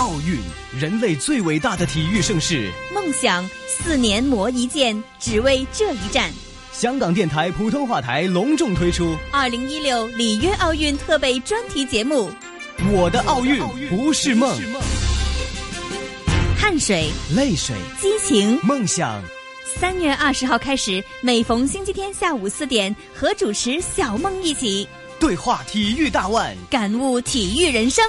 [0.00, 0.38] 奥运，
[0.80, 2.72] 人类最伟大的体育盛事。
[2.90, 6.32] 梦想四年磨一剑，只为这一战。
[6.72, 12.30] 香港电台普通话台隆重推出二零一六里约奥运特备专题节目
[12.90, 14.58] 《我的奥运不是梦》，
[16.58, 19.22] 汗水、泪水、激情、梦想。
[19.78, 24.88] 三月二十号开始，每逢星期天下午四点，和主持小梦一起
[25.18, 28.02] 对话体育大腕，感悟体育人生。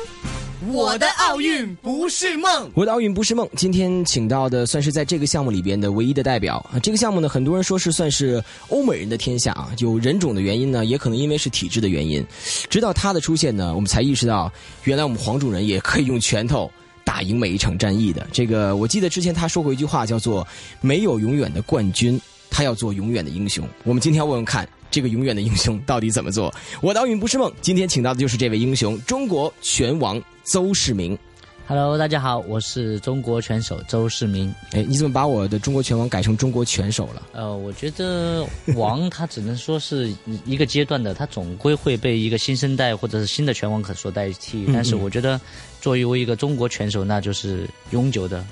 [0.70, 3.50] 我的奥运不是梦，我的奥运不是梦。
[3.56, 6.78] 今天请到的算是在这个项目里边的唯一的代表啊。
[6.78, 9.72] 这个项目呢，很多人说是算是欧美人的天下啊。
[9.80, 12.24] 有人种的原因呢，也可能因为是体质的原因。
[12.70, 14.52] 直到他的出现呢，我们才意识到，
[14.84, 16.70] 原来我们黄种人也可以用拳头
[17.04, 18.28] 打赢每一场战役的。
[18.32, 20.48] 这个我记得之前他说过一句话，叫做
[20.80, 23.68] “没有永远的冠军，他要做永远的英雄”。
[23.84, 24.70] 我们今天问问看。
[24.92, 26.54] 这个永远的英雄到底怎么做？
[26.82, 27.52] 我的奥运不是梦。
[27.62, 31.18] 今天请到的就是这位英雄——中国拳王邹市明。
[31.68, 34.54] Hello，大家好，我是中国拳手邹市明。
[34.74, 37.28] 哎，你怎么把我的中国拳王改成中国拳手了？
[37.32, 44.68] 呃，我觉得王他只能说是一个阶段的，他总归会被一个新生代或者是新的拳王可所代替。
[44.74, 45.40] 但是我觉得，
[45.80, 48.46] 作为一个中国拳手，那就是永久的。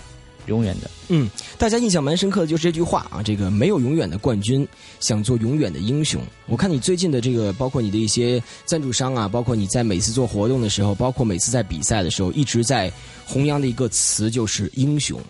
[0.49, 4.67] 永远的，嗯，大家印象蛮深刻的就是这句话啊，这个没有永远的冠军，
[4.99, 6.21] 想做永远的英雄。
[6.47, 12.91] 我看你最近的这个，包括你的一些赞助商啊，包括你在每次做活动的时候，包括每次在比赛的时候，一直在
[13.25, 15.21] 弘扬的一个词就是英雄。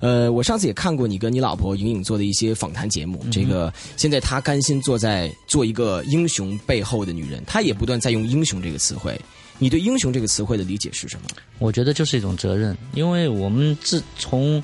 [0.00, 9.20] 呃，我上次也看过你跟你老婆莹莹做的一些访谈节目，这个现在她甘心坐在做一个英雄背后的女人，她也不断在用英雄这个词汇。
[9.62, 11.26] 你对“英雄”这个词汇的理解是什么？
[11.60, 14.60] 我觉得就是一种责任，因为我们自从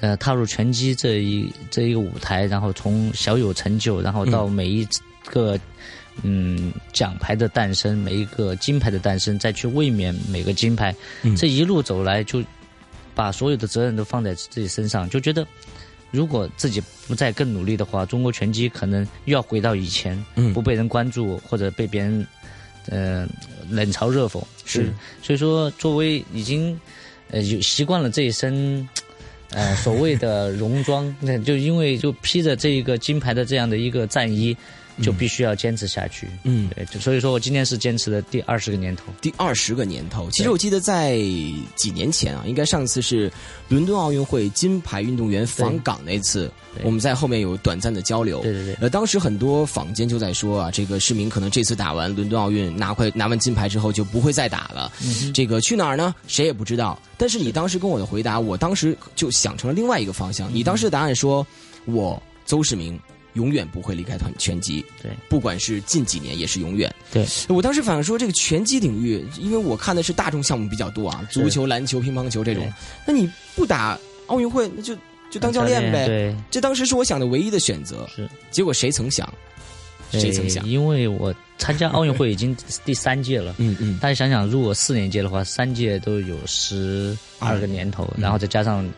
[0.00, 4.88] 呃踏入拳击这一这一个舞台，然后从小有成就，然后到每一
[5.26, 5.60] 个
[6.22, 10.96] 嗯奖牌的诞生，每一个金牌的诞生，再去卫冕每个金牌，
[11.36, 12.42] 这一路走来，就
[13.14, 15.46] 把所有的责任都放在自己身上，就觉得
[16.10, 20.24] 如果自己不再更努力的话，中国拳击可能又要回到以前，
[20.54, 22.26] 不被人关注或者被别人。
[22.88, 23.26] 呃，
[23.70, 24.92] 冷嘲热讽是，
[25.22, 26.78] 所以说作为已经
[27.30, 28.88] 呃有习惯了这一身
[29.50, 34.56] 呃所谓的 戎装，那就因为就披着这一个金牌的这样的一个战衣。
[35.02, 40.30] 就必须要坚持下去，嗯，对，所以说我今天是坚持的第二十个年头，第二十个年头。
[40.30, 41.16] 其实我记得在
[41.74, 43.30] 几年前啊，应该上次是
[43.68, 46.50] 伦敦奥运会金牌运动员访港那次，
[46.82, 48.40] 我们在后面有短暂的交流。
[48.40, 48.74] 对对对。
[48.80, 54.92] 呃，当时很多坊间就在说啊，这个市民可能这次打完伦敦奥运拿块拿完金牌之后就不会再打了，
[55.32, 56.14] 这个去哪儿呢？
[56.26, 57.00] 谁也不知道。
[57.16, 60.52] 但是你当时跟我的回答，我当时就想成了另外一个方向。
[60.52, 61.46] 你当时的答案说，
[61.86, 62.98] 我邹市明。
[63.34, 66.92] 永远不会离开团拳击，对，不管是近几年也是永远。
[67.12, 72.70] 对，我当时反而说这个拳击领域，因为我看的是大众项目比较多啊，足球、篮球、乒乓球这种。
[73.06, 74.96] 那你不打奥运会，那就
[75.30, 76.06] 就当教练呗。
[76.06, 78.08] 对，这当时是我想的唯一的选择。
[78.14, 79.32] 是，结果谁曾想，
[80.10, 80.68] 谁曾想？
[80.68, 83.54] 因为我参加奥运会已经 第三届了。
[83.58, 83.98] 嗯嗯。
[83.98, 88.88] 大家想想，如果四年届的话，三届都有十二个年头，然后再加上。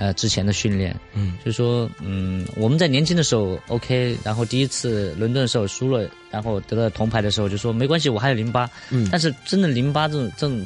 [0.00, 10.64] 呃，之前的训练，嗯，就说，嗯，我们在年轻的时候，OK，然后第一次伦敦的时候输了，然后得了铜牌的时候，就说没关系，我还有零八，嗯，但是真的零八这种这种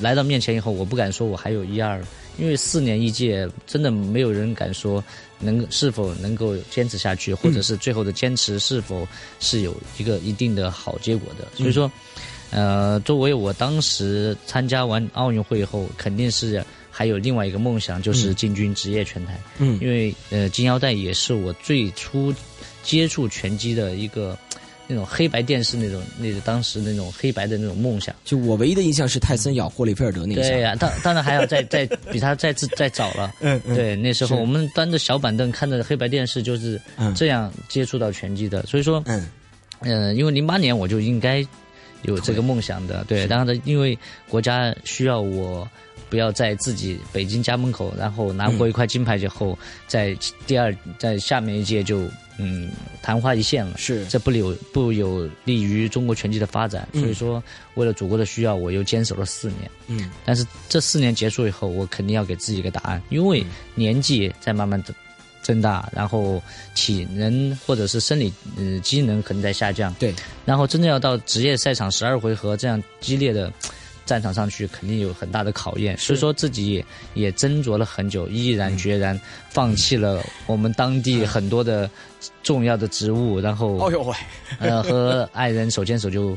[0.00, 2.04] 来到面前以后，我不敢说我还有一二，
[2.38, 5.02] 因为四年一届，真的没有人敢说
[5.38, 9.06] 能是否能够坚持下去，或者是最后的坚持是否
[9.38, 11.88] 是有一个一定的好结果的，所以说，
[12.50, 16.60] 呃，作为我当时参加完奥运会以后，肯定是。
[16.94, 22.32] 还有另外一个梦想就是进军职业拳台，嗯，因为呃金腰带也是我最初
[22.82, 24.38] 接触拳击的一个
[24.86, 28.14] 那种黑白电视那种那个当时那种黑白的那种梦想。
[28.26, 30.42] 就我唯一的印象是泰森咬霍利菲尔德那个。
[30.42, 33.32] 对呀，当当然还要再再比他再再早了。
[33.40, 33.74] 嗯嗯。
[33.74, 36.78] 对，那时候我们端着小板凳看着黑白电视，就是
[37.16, 38.62] 这样接触到拳击的。
[38.66, 39.26] 所以说，嗯
[39.80, 41.42] 嗯，因为零八年我就应该
[42.02, 43.02] 有这个梦想的。
[43.08, 43.98] 对，当然因为
[44.28, 45.66] 国家需要我。
[46.12, 50.14] 不要在自己北京家门口，然后拿过一块金牌之后，在
[50.46, 52.06] 第二在下面一届就
[52.36, 52.70] 嗯
[53.00, 53.78] 昙花一现了。
[53.78, 56.86] 是，这不有不有利于中国拳击的发展。
[56.92, 57.42] 所以说，
[57.76, 59.70] 为了祖国的需要，我又坚守了四年。
[59.86, 63.42] 嗯，但是这四年结束以后，我肯定要给自己一个答案，因为
[63.74, 64.94] 年纪在慢慢的
[65.40, 66.42] 增大，然后
[66.74, 69.94] 体能或者是生理呃机能可能在下降。
[69.94, 73.50] 对，然后真正要到职业赛场十二回合这样激烈的。
[74.04, 75.96] 战场上去，肯定有很大的考验。
[75.98, 76.84] 所以说自己也
[77.14, 79.18] 也斟酌了很久，毅然决然
[79.50, 81.88] 放弃了我们当地很多的
[82.42, 84.14] 重要的职务，然后哦呦喂，
[84.58, 86.36] 呃和爱人手牵手就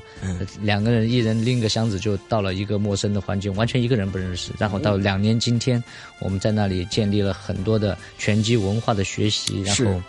[0.61, 4.51] 两个人一人拎个箱子就到了一个陌生的环境，完全一个人不认识。
[4.57, 5.83] 然后到两年今天，
[6.19, 10.01] 我们在那里建立了很多的拳击文化的学习，然后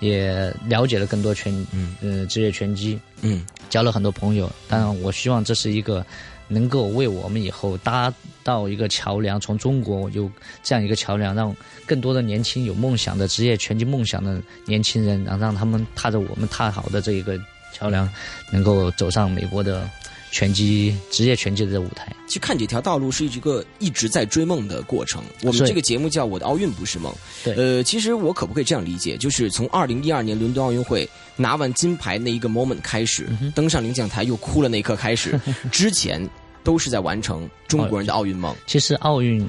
[0.00, 1.94] 也了解了更多拳嗯。
[2.02, 3.44] 呃职业拳击嗯。
[3.70, 6.04] 交了很多朋友，当然，我希望这是一个
[6.48, 8.12] 能够为我们以后搭
[8.42, 10.30] 到一个桥梁，从中国有
[10.62, 11.54] 这样一个桥梁，让
[11.86, 17.38] 更多的年轻有梦想的职业拳击梦想的年轻人，然后让他们踏着我们踏好的这一个
[17.72, 18.08] 桥梁，
[18.50, 19.88] 能够走上美国的。
[20.32, 25.22] 拳击职业拳击的舞台，其实看这条道路是一个一直在追梦的过程。
[25.42, 27.12] 我们这个节目叫《我的奥运不是梦》。
[27.44, 35.38] 对，呃，其实我可不可以这样理解，就是从二零一二年伦敦奥运会拿完金牌那一个 moment 开始，登上领奖台又哭了那一刻开始，
[35.70, 36.28] 之前
[36.62, 38.54] 都是在完成中国人的奥运梦。
[38.66, 39.46] 其实奥运。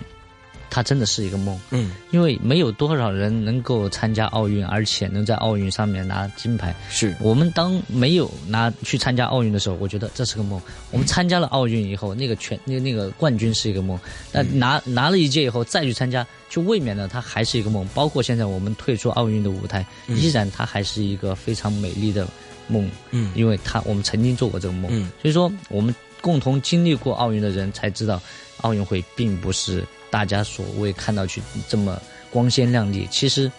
[0.70, 6.76] 它真的是一个梦，嗯，因为没有多少人能够参加奥运，而且能在奥运上面拿金牌。
[6.90, 10.62] 是我们当没有拿去参加奥运的时候，我觉得这是个梦。
[10.92, 14.00] 我们参加了奥运以后，那个全那那个冠军是一个梦。
[14.32, 17.88] 那拿拿了一届以后再去参加，就未免呢，它还是一个梦。
[17.94, 22.28] 包括现在我们退出奥运的舞台，依然它还是一个非常美丽的
[22.68, 22.90] 梦。
[23.12, 24.90] 嗯，因为它我们曾经做过这个梦。
[24.92, 28.22] 嗯，所以说我们共同经历过奥运的人才知道，
[28.62, 29.84] 奥运会并不是。
[30.16, 32.02] 大家所谓看到去这么
[32.32, 33.52] 光鲜亮丽，其实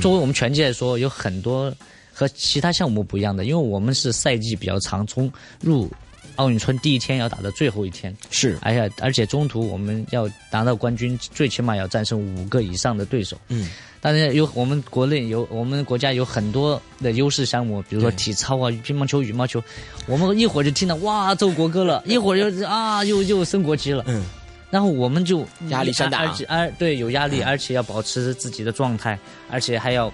[0.00, 1.70] 作为我们拳击来说，有很多
[2.14, 5.30] 和其他项目不一样的，因为我们是赛季比较长，从
[5.60, 5.90] 入
[6.36, 13.36] 奥运村第一天要打到最后一天，是，而且而且中途我们要拿到冠军，最起码要战胜五个以上的对手。
[13.48, 13.68] 嗯，
[14.00, 19.62] 当然有我们国内有我们国家有很多的优势项目，比如说体操啊、乒乓球、羽毛球，
[20.06, 24.02] 我们一会儿就听到哇奏国歌了，一会儿又啊又又升国旗了。
[24.06, 24.24] 嗯。
[24.72, 29.18] 然后我们就压力山大，而且而对有压力，而且要保持自己的状态，
[29.50, 30.10] 而且还要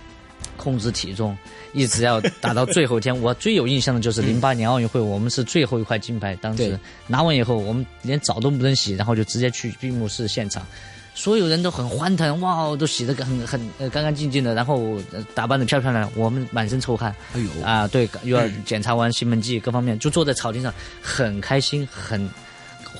[0.57, 1.39] 控制体重，
[1.73, 3.15] 一直要打到最后一天。
[3.23, 6.77] 我最有印象的就是零八年奥运会，我们是最后一块金牌，当时
[7.07, 10.67] 拿完以后，我们连澡都不能洗，然后就直接去闭幕式现场，
[11.15, 15.01] 所有人都很欢腾，哇，都洗得很很呃干干净净的，然后
[15.37, 17.65] 打扮的漂漂亮亮，我们满身臭汗，哎呦。
[17.65, 22.29] 啊，对，又要检查完兴奋剂各方面，就坐在草地上，很开心，很。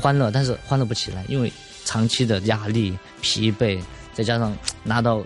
[0.01, 1.53] 欢乐，但是欢乐不起来，因为
[1.85, 3.81] 长期的压力、疲惫，
[4.15, 5.25] 再加上拿到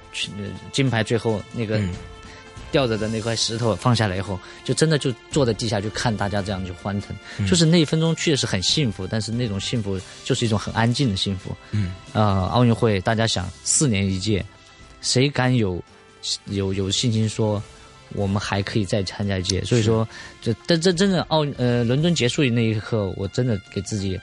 [0.72, 1.80] 金牌，最后那个
[2.70, 7.14] 吊着的那块石头放下来以后，就真的就坐在地下，就看大家这样去欢腾，
[7.46, 11.54] 就是那一分钟确实很幸福，但是那种幸福就是一种很安静的幸福。
[11.72, 14.42] 嗯，啊，奥运会大家想四年一届，
[15.02, 15.82] 谁敢有
[16.46, 17.62] 有有信心说
[18.14, 19.62] 我们还可以再参加一届？
[19.64, 20.08] 所以说，
[20.40, 24.18] 这但这真的奥呃伦敦结束的那一刻，我真的给自己。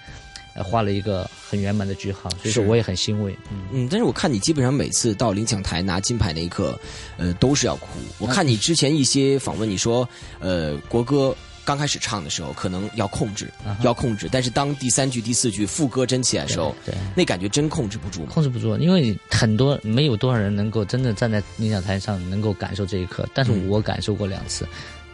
[0.63, 3.35] 画了一个很圆满的句号，所以说我也很欣慰。
[3.51, 6.79] 嗯嗯，但是我看你基本上每次到领奖台拿金牌那一刻，
[7.17, 7.87] 呃，都是要哭。
[8.17, 10.07] 我看你之前一些访问，你说，
[10.39, 11.35] 呃，国歌
[11.65, 13.47] 刚开始唱的时候可能要控制，
[13.81, 18.75] 要控制，但是当第三句、第四句副歌真起来的时候，对，那感觉真控制不住，控制不住。
[18.77, 24.67] 因为很多没有多少人能够真的站在领奖台上能够感受这一刻，但是我感受过两次。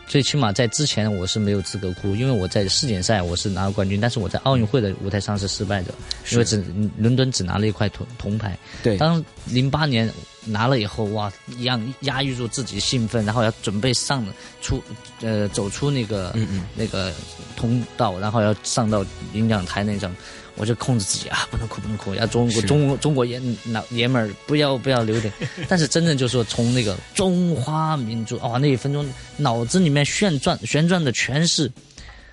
[0.07, 5.93] 最起码在之前我是没有资格哭，因为我在世锦赛我是拿了冠军，但是我在奥运会的舞台上是失败的，
[6.31, 6.63] 因为只
[6.97, 8.57] 伦敦只拿了一块铜铜牌。
[8.83, 10.09] 对，当零八年
[10.45, 14.25] 拿了以后，哇，一样压抑住自己兴奋，然后要准备上
[14.61, 14.81] 出
[15.21, 17.11] 呃走出那个嗯嗯那个
[17.55, 19.03] 通道，然后要上到
[19.33, 20.13] 领奖台那种。
[20.57, 25.31] 我就控制自己啊，不能哭，不能哭，要中国中中国爷老爷们儿不要不要流泪。
[25.67, 31.69] 但是真正就是说，从那个中华民族哦，那一分钟脑子里面旋转旋转的全是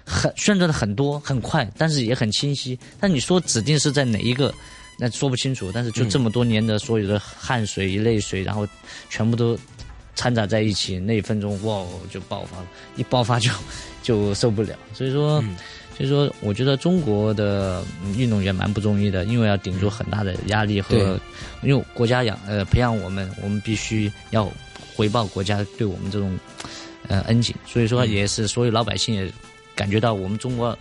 [0.07, 2.79] 很旋转的很多很快，但是也很清晰。
[3.01, 4.55] 但你说指定是在哪一个，
[4.99, 5.73] 那说不清楚。
[5.75, 8.67] 但是就这么多年的所有的汗水与泪水，然后
[9.11, 9.59] 全部都
[10.15, 13.51] 掺杂在一起，那一分钟哇就爆发了，一爆发就
[14.01, 14.79] 就受不了。
[14.95, 15.43] 所以说。
[15.95, 17.85] 所以说，我觉得中国的
[18.17, 21.21] 运动员蛮不容易的，因为要顶住很大的压力和，
[21.63, 24.51] 因为国家养呃培养我们，我们必须要
[24.97, 26.39] 回报国家对我们这种
[27.09, 27.55] 呃恩情。
[27.67, 29.31] 所以说，也是所有老百姓也
[29.75, 30.77] 感觉到我们中国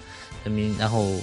[0.45, 1.19] 人民，然后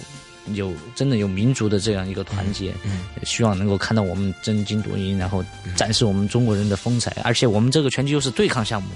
[0.52, 5.42] 有真的有民族的这样一个团结，嗯希望能够看到我们争金夺银，然后
[5.74, 7.16] 展示我们中国人的风采。
[7.24, 8.90] 而且我们这个拳击又是对抗项目。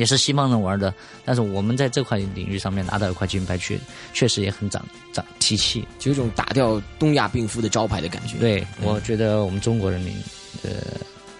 [0.00, 0.92] 也是西方人玩的，
[1.26, 3.78] 但是我们在这块领域上面拿到一块金牌，确
[4.14, 8.38] 确实也很长长提气，就有种打掉东亚病夫的招牌的感觉。
[8.38, 10.16] 对，我觉得我们中国人民，
[10.62, 10.70] 呃，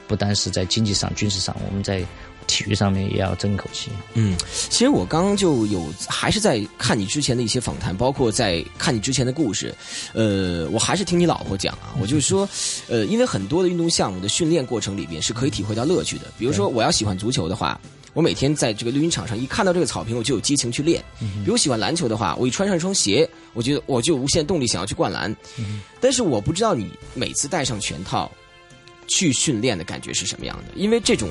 [0.06, 2.04] 不单是在经济上、军事上，我们在
[2.46, 3.90] 体育上面也要争口气。
[4.12, 4.36] 嗯，
[4.68, 9.74] 其实我刚刚就有还是在看你之前的一些访谈，包括在看你之前的故事。
[10.12, 12.46] 呃，我还是听你老婆讲啊，我就是说，
[12.88, 16.26] 呃，因为很多的运动项目的训练过程里边是可以体会到乐趣的。
[16.38, 17.80] 比如说，我要喜欢足球的话，
[18.12, 21.02] 我每天在这个绿茵场上一看到这个草坪，我就有激情去练。
[21.18, 25.34] 比如喜欢篮球的话，我一穿上一双鞋，我觉得我就无限动力想要去灌篮。
[26.00, 28.30] 但是我不知道你每次戴上拳套
[29.06, 31.28] 去训练的感觉是什么样的，因为这种。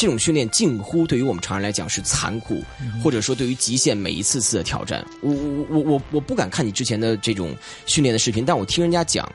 [0.00, 2.64] 这种训练近乎对于我们常人来讲是残酷，
[3.04, 5.04] 或者说对于极限每一次次的挑战。
[5.20, 7.54] 我我我我我不敢看你之前的这种
[7.84, 9.30] 训练的视频，但我听人家讲，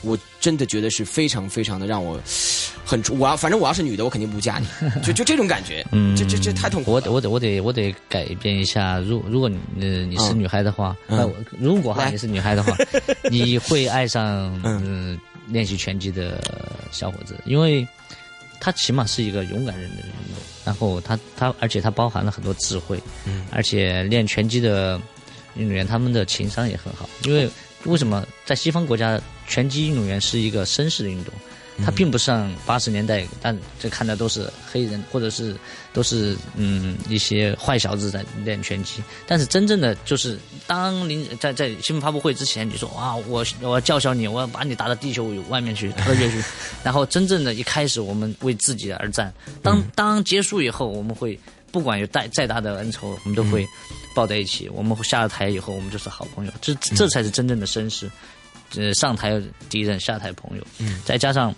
[0.00, 2.20] 我真的觉得是非常非常的让我
[2.84, 4.66] 很我要反正我要是女的，我肯定不嫁你，
[5.06, 6.90] 就就这种感觉，嗯这这这太痛苦。
[6.90, 8.98] 我我得我得我得改变一下。
[8.98, 11.30] 如如果你你是女孩的话，那
[11.60, 12.76] 如果哈你是女孩的话，
[13.30, 15.16] 你会爱上嗯
[15.46, 16.42] 练习拳击的
[16.90, 17.86] 小伙子，因为。
[18.64, 20.02] 他起码是一个勇敢人的运
[20.32, 25.00] 动，然后他他而且他包含了很多智慧，嗯，而且练拳击的
[25.56, 27.50] 运动员他们的情商也很好，因为
[27.86, 31.34] 为什么在西方国家拳击运动员是一个绅士的运动？
[31.84, 35.56] 他并不像八十年代，但这看的都是黑人，或者是
[35.92, 39.02] 都是嗯一些坏小子在练拳击。
[39.26, 46.36] 但是真正的就是当您在在新闻发布会之前，你说啊，我我要叫嚣你，我要把你打到地球外面去，打到月球。
[46.84, 49.32] 然后真正的一开始，我们为自己而战。
[49.62, 51.38] 当当结束以后，我们会
[51.70, 53.66] 不管有再再大的恩仇，我们都会
[54.14, 54.68] 抱在一起。
[54.68, 56.52] 我们下了台以后，我们就是好朋友。
[56.60, 58.10] 这这才是真正的绅士。
[58.76, 61.54] 呃，上台敌人，下台朋友，嗯再加上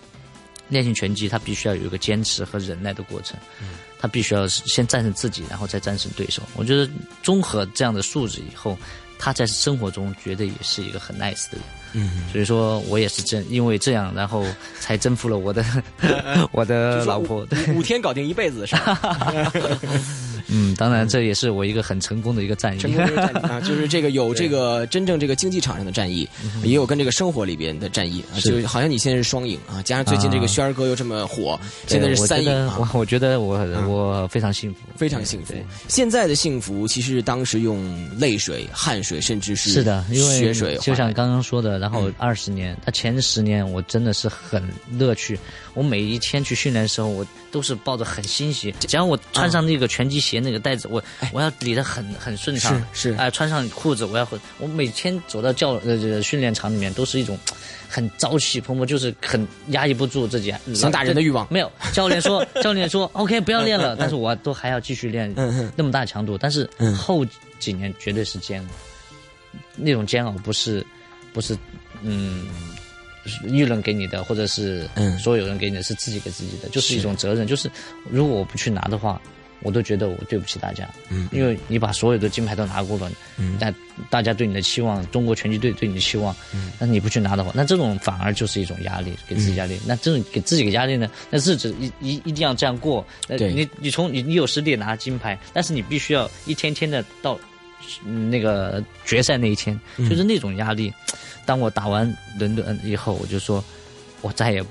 [0.68, 3.68] 练习拳击，他必须要有一个坚持和忍耐的过程，嗯
[3.98, 6.42] 他必须要先战胜自己，然后再战胜对手。
[6.56, 6.88] 我觉得
[7.22, 8.76] 综合这样的素质以后，
[9.18, 11.62] 他在生活中绝对也是一个很 nice 的人。
[11.94, 14.44] 嗯，所以说我也是这因为这样，然后
[14.80, 15.64] 才征服了我的
[16.52, 18.76] 我的老婆，五天搞定一辈子的事。
[20.56, 22.78] 嗯，当然这也是我一个很成功的一个战役。
[22.78, 26.28] 成功的战役啊， 就是这个有这个真正这个竞技场上的战役，
[26.62, 28.38] 也有跟这个生活里边的战役啊。
[28.38, 31.58] 就好像你现在是双赢啊，加上最近这个轩儿哥又这么火，
[31.88, 32.76] 现在是三赢啊。
[32.78, 33.58] 我我觉得我
[33.88, 35.52] 我非常幸福，非常幸福。
[35.88, 44.62] 现在的幸福其实当时用泪水、汗水，甚至是是的，因为血水，就像刚刚说的，然后二十年，他前十年我真的是很
[44.98, 45.38] 乐趣。
[45.74, 50.40] 我每一天去训练的时候，我都是抱着很欣喜，只要我穿上那个拳击鞋。
[50.44, 51.02] 那个带子，我
[51.32, 57.38] 我要理得很很顺畅，是是，哎，穿上裤子，我要很我每天走到教呃这个训练场里面，都是一种
[57.88, 60.54] 很朝气蓬勃，就是很压抑不住自己。
[60.74, 61.46] 想打人的欲望。
[61.50, 65.32] 没有教练说， 教练说 OK 不要练了，但是我都还要继续练，
[65.74, 66.36] 那么大强度。
[66.36, 67.24] 但是后
[67.58, 68.68] 几年绝对是煎熬，
[69.76, 70.84] 那种煎熬不是
[71.32, 71.56] 不是
[72.02, 72.46] 嗯
[73.46, 74.88] 舆论给你的，或者是
[75.18, 77.46] 所有人给你的，是自己给自己的，就是一种责任。
[77.46, 77.70] 就是
[78.10, 79.20] 如果我不去拿的话。
[79.62, 83.74] 我都觉得我对不起大家，嗯，因为你把所有的金牌都拿过了，嗯，但
[84.10, 89.80] 大家对你的期望，中国拳击队对你的期望，嗯，那你不去拿的话，那这种反而就是一种压力，给自己压力。
[89.86, 91.10] 那这种给自己给压力呢？
[91.30, 93.06] 那日子一一一定要这样过。
[93.26, 97.40] 对，你你从你你有实力拿金牌，但是你必须要一天天的到
[98.28, 100.92] 那个决赛那一天，就是那种压力。
[101.46, 103.62] 当我打完伦敦以后，我就说，
[104.20, 104.64] 我再也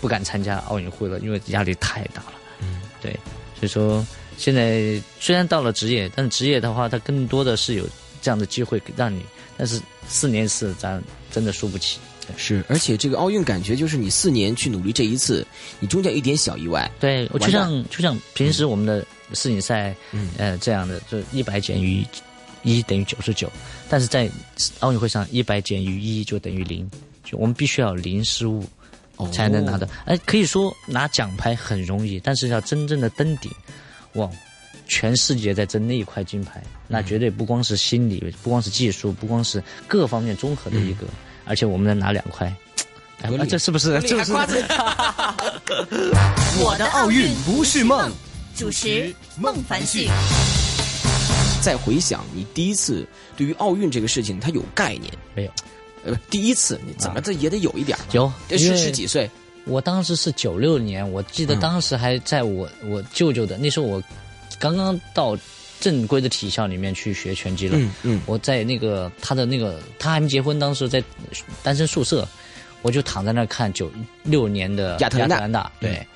[0.00, 2.32] 不敢参加奥运会了，因为压力太大了。
[2.60, 3.12] 嗯，对，
[3.58, 4.06] 所以说。
[4.40, 7.84] 现在虽然到了职业，但是职业的话，它更多的是有
[8.22, 9.20] 这样的机会让你。
[9.56, 11.98] 但是四年次，咱真的输不起。
[12.36, 15.44] 是，而且这个奥运感觉就是你四年去努力这一次，
[15.80, 16.88] 你中间一点小意外。
[17.00, 19.92] 对，就像就像平时我们的世锦赛，
[20.36, 22.06] 呃，这样的，就一百减于
[22.62, 23.50] 一等于九十九，
[23.88, 24.30] 但是在
[24.80, 26.90] 奥运会上，一百减于一就等于零，
[27.24, 28.64] 就我们必须要零失误
[29.32, 29.86] 才能拿到。
[30.04, 33.50] 哎，可以说拿奖牌很容易，但是要真正的登顶。
[34.14, 34.28] 哇，
[34.86, 41.06] 全世界在争那一块金牌，那绝对不光是心理，不光是技术，不光是各方面综合的一个，
[41.44, 42.52] 而且我们能拿两块，
[43.22, 44.00] 哎，这是不是？
[44.00, 44.32] 这是
[46.60, 48.10] 我的奥运不是梦，
[48.56, 50.08] 主持孟凡旭。
[51.62, 55.50] 再回想你第一次对于奥运这个事情，它有概念没有？
[56.04, 59.28] 呃，第一次你怎么这也得有一点有，是十几岁？
[59.64, 64.02] 我当时是九六年，我记得当时还在我我舅舅的那时候，我
[64.58, 65.36] 刚刚到
[65.80, 67.76] 正规的体校里面去学拳击了。
[67.76, 71.02] 嗯嗯，我在那个他的那个他还没结婚，当时在
[71.62, 72.26] 单身宿舍，
[72.80, 73.90] 我就躺在那看九
[74.22, 75.70] 六年的亚特兰大。
[75.80, 76.06] 对，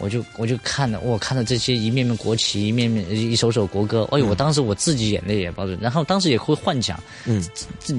[0.00, 7.44] 我就我就看着我看着这些一面面国旗，一面面一首首国歌，哎呦，我当时我自己眼泪也包着，然后当时也会幻想，嗯，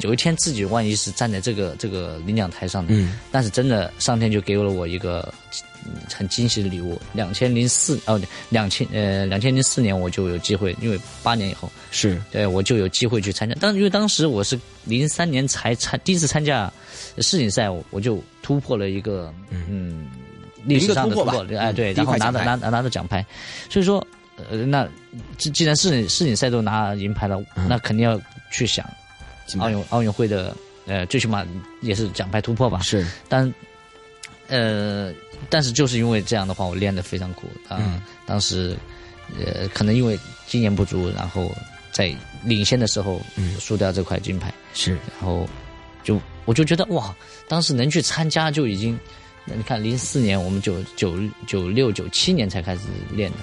[0.02, 5.32] 有一天自己万一是站在这个这个领奖台上的，嗯，但是真的上天就给了我一个
[6.12, 7.00] 很惊喜的礼物。
[7.14, 16.72] 两千零四哦，两千呃两千零四年我就有机会，因为八年以后是对我就有机会去参加，当因为当时我是零三年才参第一次参加
[17.20, 20.08] 世锦赛，我就突破了一个嗯。
[20.66, 23.26] 历史上的突破，哎，对，然后拿着拿拿着奖牌，
[23.70, 24.88] 所以说，呃，那
[25.38, 28.20] 既既然世世锦赛都拿银牌了，那肯定要
[28.52, 28.88] 去想
[29.60, 31.46] 奥运奥运会的，呃，最起码
[31.82, 32.80] 也是奖牌突破吧。
[32.80, 33.54] 是，但，
[34.48, 35.14] 呃，
[35.50, 38.02] 但是就是因为这样的话，我练得非常苦啊。
[38.26, 38.78] 当时，
[39.40, 41.52] 呃，可能因为经验不足，然后
[41.92, 42.14] 在
[42.44, 44.54] 领先的时候嗯输掉这块金牌。
[44.74, 45.48] 是，然后
[46.04, 47.14] 就我就觉得哇，
[47.48, 48.98] 当时能去参加就已经。
[49.46, 51.18] 那你看，零四年我们九九
[51.48, 52.82] 九六九七年才开始
[53.12, 53.38] 练的，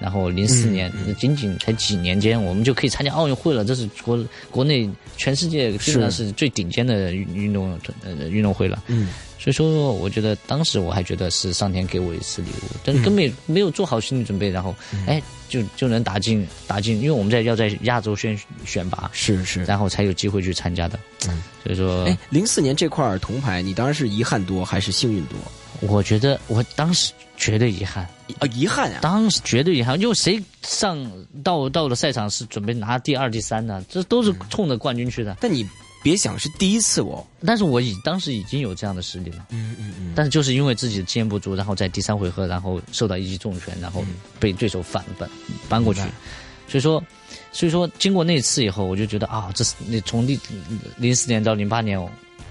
[0.00, 3.64] 然后零四年仅仅才几年间，我们就可以参加奥运会了。
[3.64, 4.18] 这是国
[4.50, 8.82] 国内全世界基本上是最顶尖的运运动呃运动会了。
[8.86, 14.74] 嗯，所以说，我觉得当时我还觉得是上天给我一次礼物，但是根本没有做好心理准备，然后
[15.06, 20.98] 哎就就能打进打进，因为我们在要在亚洲选选拔是是，然后才有机会去参加的。
[21.28, 21.42] 嗯。
[21.64, 25.36] 所以说，哎，零四年这块铜牌，你当然是遗憾多还是幸运多？
[25.80, 28.04] 我觉得我当时绝对遗憾
[28.38, 28.98] 啊，遗憾啊！
[29.00, 30.98] 当时绝对遗憾，因为谁上
[31.42, 35.36] 到到了赛场是准备拿第二、第三的，这都是冲着冠军去的。
[35.40, 35.66] 但你
[36.02, 39.46] 别想是第一次哦，但是我已当时已经有这样的实力了。
[39.50, 40.12] 嗯嗯嗯。
[40.14, 44.04] 但是就是因为自己的经验不足，然后在第三回合，然后受到一记重拳，然后
[44.40, 45.28] 被对手反扳
[45.68, 46.00] 扳过去，
[46.68, 47.02] 所以说。
[47.50, 50.38] 所以说，经过那次以后，我就觉得啊，这是你从零
[50.96, 51.98] 零四年到零八年，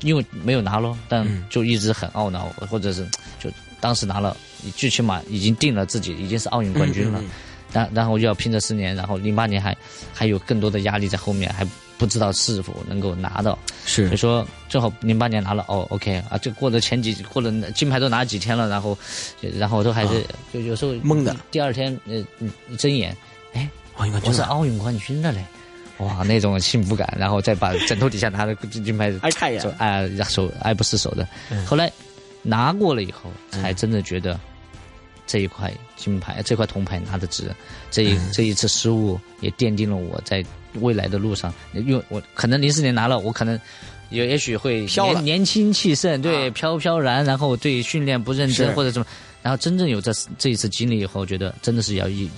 [0.01, 3.07] 因为没有拿咯，但就一直很懊恼，或者是
[3.39, 3.49] 就
[3.79, 4.35] 当时拿了，
[4.75, 7.21] 最起码已经定了自己已经是奥运冠军了，
[7.71, 9.75] 然然后又要拼这四年，然后零八年还
[10.13, 11.65] 还有更多的压力在后面，还
[11.97, 13.57] 不知道是否能够拿到。
[13.85, 18.97] 是，所以说正好零八年拿了，哦，OK 啊，就过了前几过了金牌都拿几天了，然后
[19.57, 20.23] 然后都还是
[20.53, 22.23] 就有时候懵的，第二天呃
[22.69, 23.15] 一睁眼，
[23.53, 23.69] 哎。
[24.23, 25.43] 我是奥运冠军了嘞，
[25.99, 31.27] 哇，那种幸福感，然后再把枕头底下拿的金牌， 爱看呀，爱手爱不释手的。
[31.65, 31.91] 后来
[32.43, 34.39] 拿过了以后，才真的觉得
[35.25, 37.51] 这一块金牌，这块铜牌拿的值。
[37.89, 43.59] 这一这一次失误也奠定了我在未来的路上，因为我可能零四年拿了，我可能
[44.11, 49.05] 也也许会年年轻气盛，对飘飘然，然后对训练不认真或者什么，
[49.41, 52.29] 然后真正有这这一次经历以后，觉得真的是要一。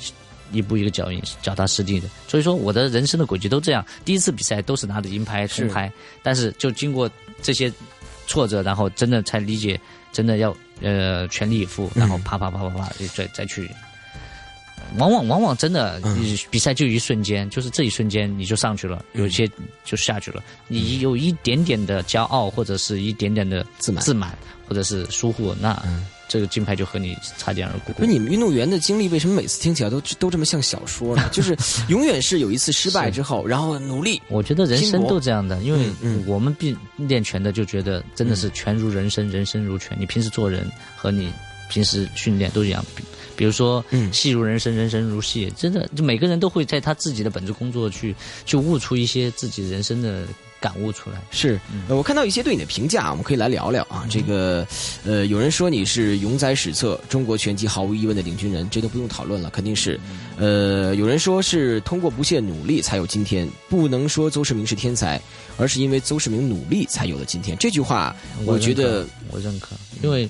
[0.51, 2.07] 一步一个脚印，脚踏实地的。
[2.27, 3.85] 所以说，我的人生的轨迹都这样。
[4.03, 5.91] 第一次比赛都是拿着银牌、铜牌，
[6.23, 7.09] 但是就经过
[7.41, 7.71] 这些
[8.27, 9.79] 挫折，然后真的才理解，
[10.11, 13.69] 真的要呃全力以赴，然后啪啪啪啪啪再再去。
[14.97, 16.01] 往往往往真的，
[16.49, 19.47] 比赛就一瞬间，就是这一瞬间你就上去了，有些
[19.85, 20.43] 就下去了。
[20.67, 24.35] 你有一点点的骄傲，或者是一点点的自满，自满
[24.67, 25.79] 或者是疏忽，那。
[26.29, 27.93] 这个金牌就和你擦肩而过。
[27.97, 31.27] 那你们运动员的经历为什么每次听起来都都这么像小说呢？
[31.33, 31.57] 就是
[31.89, 34.21] 永远是有一次失败之后，然后努力。
[34.29, 35.89] 我觉得人生都这样的，因为
[36.25, 39.97] 我们练练拳的就觉得真的是拳如人生，人生如拳。
[39.99, 41.33] 你平时做人和你
[41.69, 42.85] 平时训练都一样。
[43.35, 48.15] 比如说，戏如人生，人生如戏，真的就每个人都会在他自己的本职工作去
[48.45, 50.27] 去悟出一些自己人生的。
[50.59, 54.05] 感悟出来是，我看到一些对你的评价，我们可以来聊聊啊。
[54.09, 54.67] 这个，
[55.05, 59.99] 呃，有人说你是永载史册，中国拳击毫无疑问的领军人，这都不用讨论了，肯定是。
[60.37, 65.21] 呃，有人说是通过不懈努力才有今天，不能说邹市明是天才，
[65.57, 67.57] 而是因为邹市明努力才有了今天。
[67.57, 70.29] 这句话，我觉得我认可，因为。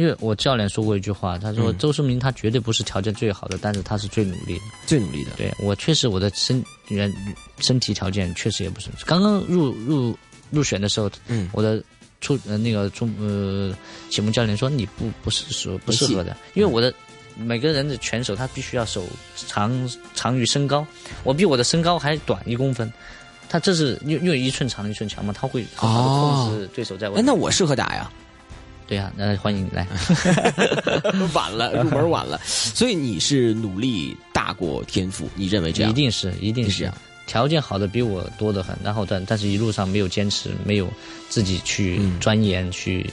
[0.00, 5.32] 因为我教练说过一句话，他说周世明他绝对不是条件最好的，但是他是最努力的，最努力的。
[5.36, 7.12] 对我确实我的身原
[7.58, 8.88] 身体条件确实也不是。
[9.04, 10.16] 刚刚入入
[10.50, 11.84] 入选的时候，嗯，我的
[12.22, 13.76] 出呃那个中呃
[14.08, 16.90] 启蒙教练说你不不是说不适合的，因为我的
[17.36, 19.04] 每个人的拳手他必须要手
[19.36, 19.70] 长
[20.14, 20.86] 长于身高，
[21.24, 22.90] 我比我的身高还短一公分，
[23.50, 27.20] 他这是因为因为一寸长一寸强嘛，他会很好的控制对手在外。
[27.20, 28.10] 哎，那我适合打呀。
[28.90, 29.86] 对呀，那欢迎你来。
[31.32, 35.90] 晚了，入门晚了，所以你是努力大过天赋，你认为这样？
[35.92, 36.92] 一定是，一定是这样。
[37.24, 40.92] 条件好的比我多得很，然后但但是一路上没有坚持，没有
[41.28, 43.08] 自己去钻研，去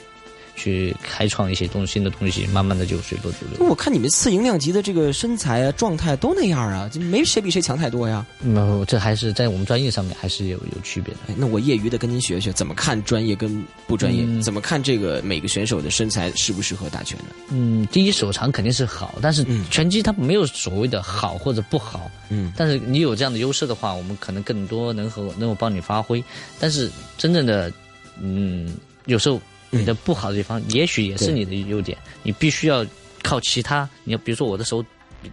[0.58, 3.65] 去开创一些东新的东西，慢慢的就随波逐流。
[3.70, 8.26] 我看你们次营量级的这个身材啊、状态都那样啊，就没谁比谁强太多呀。
[8.41, 11.20] 那这还是在我们专业上面还是有有区别的。
[11.38, 14.41] 那我业余的跟您学学，怎么看专业跟不专业？
[14.41, 17.26] 怎么看这个每个选手的身材适不适合打拳呢？
[17.52, 22.10] 嗯，第一手长肯定是好，但是拳击它没有所谓的好或者不好。
[22.30, 26.24] 嗯，但是你有这样的优势的话，我们可能更多能和能够帮你发挥。
[26.60, 27.72] 但是真正的，
[28.20, 31.97] 嗯，有时候你的不好的地方，也许也是你的优点。
[32.23, 32.86] 你必须要
[33.23, 34.84] 靠其他，你要比如说我的手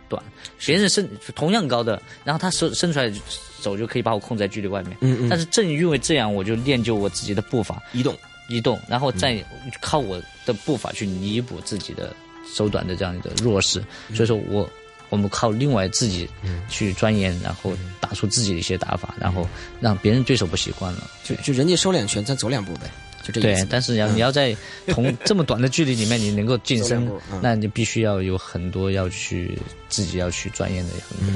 [0.09, 0.23] 短，
[0.65, 3.13] 别人伸同样高的，然后他伸伸出来
[3.61, 4.97] 手就可以把我控在距离外面。
[5.01, 5.29] 嗯嗯。
[5.29, 8.17] 但是正因为这样，我就练就我自己的步伐移动
[8.49, 9.43] 移动，然后再
[9.81, 12.15] 靠我的步伐去弥补自己的
[12.53, 13.83] 手短的这样一个弱势。
[14.15, 14.69] 所以说我。
[15.11, 16.29] 我们靠另外自己
[16.69, 19.47] 去钻研，然后打出自己的一些打法，然后
[19.79, 21.09] 让别人对手不习惯了。
[21.23, 22.91] 就就人家收两拳，咱走两步呗。
[23.25, 24.55] 就这对，但是要你要在
[24.89, 27.11] 同 这么短的距离里面，你能够晋升，
[27.41, 29.59] 那你必须要有很多要去
[29.89, 31.35] 自己要去钻研的很多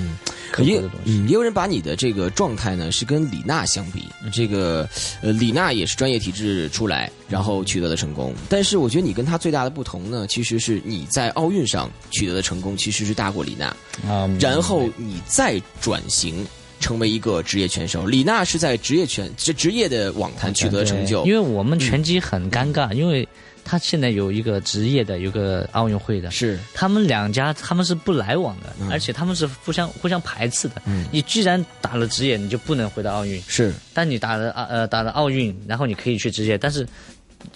[0.52, 1.24] 可的东西。
[1.24, 4.86] 也有人把你的这个状态呢是跟李娜相比，这个
[5.22, 8.34] 呃李娜也是专业体制出来，然后取得了成功。
[8.48, 13.66] 但是我觉得你跟她最大的不同呢，其实是你在奥运上取得的成功其实是大过李娜，
[14.06, 16.46] 啊，然后你再转型。
[16.80, 21.24] 成为一个职业拳手，李娜是在职业拳职职业的网坛取得成就。
[21.26, 23.26] 因为我们拳击很尴尬，因为
[23.64, 30.80] 他现在有一个职业的，有个奥运会的，是他们两家他们是不来往的，而且他们是互相互相排斥的。
[30.86, 33.42] 嗯你既然打了职业，你就不能回到奥运。
[33.46, 36.86] 是，但你打了啊呃打了奥运，然后你可以去职业，但是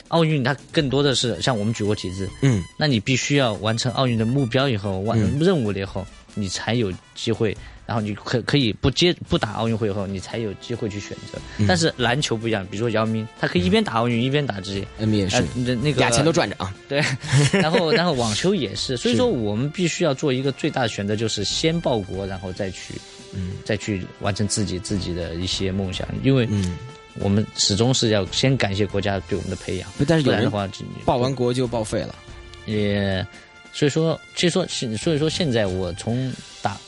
[0.08, 7.56] 奥运它更多的是像我们举过体制，嗯，那你必须要完成奥运的目标以后，完成任务了以后，你才有机会。
[7.84, 11.38] 然后你可可以不接不打奥运会以后，你才有机会去选择。
[11.66, 16.72] 但是篮球不一样，比如说姚明，他可以一边打奥运一边打职业，NBA 是那个俩钱都赚着啊。
[16.88, 17.02] 对，
[17.52, 22.94] 然后然后网球也 是，所以说我们必须要做一个最大的选择，就是先报国，然后再去，
[23.34, 26.06] 嗯，再去完成自己自己的一些梦想。
[26.22, 26.76] 因为，嗯，
[27.14, 29.90] 我们始终是要先感谢国家对我们的培养。
[30.06, 30.68] 但是有人的话，
[31.04, 32.14] 报完国就报废了。
[32.64, 33.26] 也，
[33.72, 34.64] 所以说，所以说，
[34.96, 36.78] 所以说，现在我从打。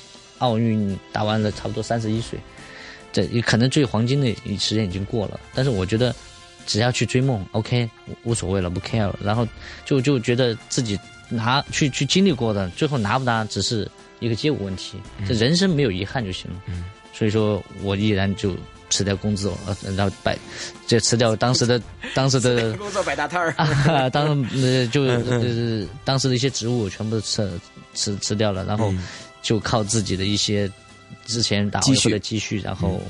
[0.45, 2.39] 奥运打完了，差不多三十一岁，
[3.13, 5.41] 这也可能最黄金的时间已经过了。
[5.55, 6.15] 但是我觉得，
[6.67, 7.89] 只要去追梦，OK，
[8.25, 9.19] 无所谓了，不 care 了。
[9.23, 9.49] 然后
[9.87, 10.99] 就就觉得自己
[11.31, 14.99] 拿去去经历过的，最后拿不拿只是一个结果问题。
[15.27, 16.57] 这人生没有遗憾就行了。
[17.13, 18.55] 所以说我依然就
[18.91, 19.57] 辞掉工作，
[19.97, 20.37] 然后摆，
[20.87, 21.81] 就辞掉当时的
[22.15, 27.59] 当时的工作摆大摊儿，当呃就呃当时的一些职务全部辞
[27.95, 28.93] 辞辞掉了，然后。
[29.45, 30.69] 就靠自己的一些
[31.27, 33.01] 之前打过的积蓄，然后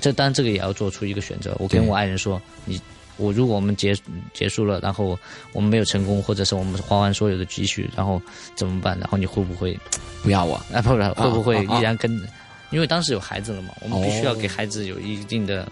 [0.00, 1.54] 这当然这个也要做出一个选择。
[1.58, 2.80] 我跟我爱人说：“你
[3.16, 3.94] 我如果我们结
[4.32, 5.18] 结束了，然后
[5.52, 8.22] 我们没有成功，或者是我们花完所有的积蓄，然后
[8.54, 8.98] 怎么办？
[9.00, 9.78] 然后你会不会
[10.22, 10.54] 不要我？
[10.72, 12.26] 啊，不是会不会依然跟？
[12.70, 15.70] 因为当时有孩子了嘛，我们必须要给孩子有一定的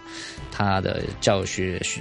[0.52, 2.00] 他的教学、学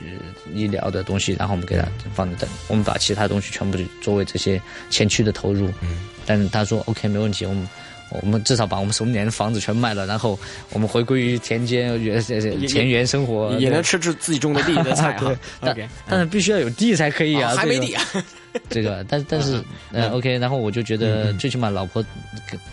[0.53, 2.47] 医疗的东西，然后我们给他放着等。
[2.67, 4.61] 我们把其他东西全部作为这些
[4.91, 5.69] 前期的投入。
[5.81, 7.67] 嗯，但是他说 OK 没问题，我们。
[8.11, 10.37] 我们至少把我们手里的房子全卖了，然后
[10.71, 12.21] 我们回归于田间原
[12.67, 15.35] 田园生活，也能吃自自己种的地的菜 哈。
[15.61, 15.75] 但
[16.07, 18.03] 但是必须要有地才可以啊，还没地啊。
[18.69, 22.03] 这个，但但是呃，OK，然后我就觉得最起码老婆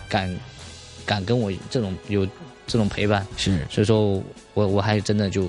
[0.09, 0.35] 敢
[1.07, 2.27] 敢跟我这种有
[2.67, 4.23] 这种陪伴，是，所以说
[4.55, 5.49] 我我还真的就。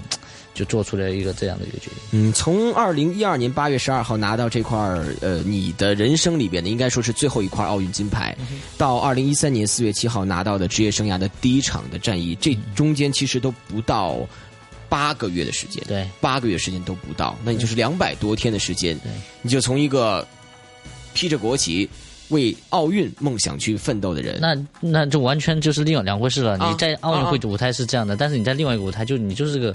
[0.59, 1.99] 就做出了一个这样的一个决定。
[2.11, 4.77] 嗯，从二零一二年八月十二号拿到这块
[5.21, 8.35] 呃，你的人生里边的应该说是最后一块奥运金牌，
[8.77, 14.17] 到二零一三年四月七号拿到的职业生涯的第一场的战役，这中间其实都不到
[14.89, 19.09] 八个月的时间，对，八个月时间都不到，那你就是两百多天的时间，对。
[19.41, 20.27] 你就从一个
[21.13, 21.89] 披着国旗
[22.27, 26.57] 为奥运梦想去奋斗的人，那那就完全就是另两回事了。
[26.57, 29.73] 你在奥运会的舞台是这样的，但是你在另外一个舞台，就你就是个。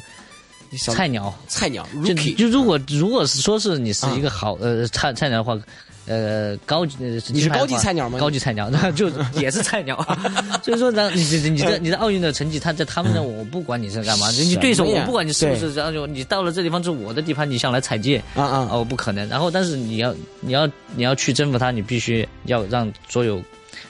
[0.95, 5.59] 菜鸟，菜鸟，就就如果如果是说是你是一个好呃菜菜鸟的话，
[6.07, 6.97] 呃高级
[7.29, 8.19] 你是高级菜鸟吗？
[8.19, 9.97] 高级菜鸟，那 就也是菜鸟。
[10.63, 19.29] 所以说，你你你的你的奥运的成绩，他在他们那我不管你是干嘛，你对手我不管你是不是，然后就你到了这地方是我的地盘，你想来踩界啊啊哦不可能。
[19.29, 23.41] 然后但是你要你要你要去征服他，你必须要让所有。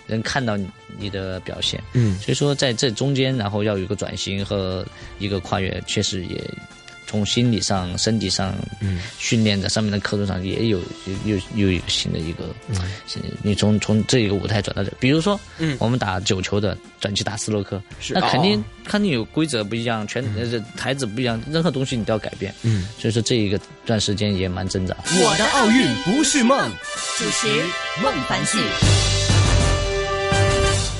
[0.06, 0.56] 人看到
[0.98, 4.86] 你的表现，嗯，所以说在这中间，然后要有一个转型和
[5.18, 6.42] 一个跨越，确实也
[7.06, 10.80] 从心理上、身体上，嗯，训练的上面的课程上也有
[11.24, 12.76] 又又有新的一个，嗯，
[13.42, 24.96] 你从从这一个舞台转到这，比如说，嗯，我们打九球的转去打斯洛克，那肯定肯定有规则不一样，全呃台子不一样，任何东西你都要改变，嗯，所以说这一个段时间也蛮挣扎。
[25.04, 26.70] 我的奥运不是梦，
[27.18, 27.48] 主持
[28.02, 28.58] 孟凡旭。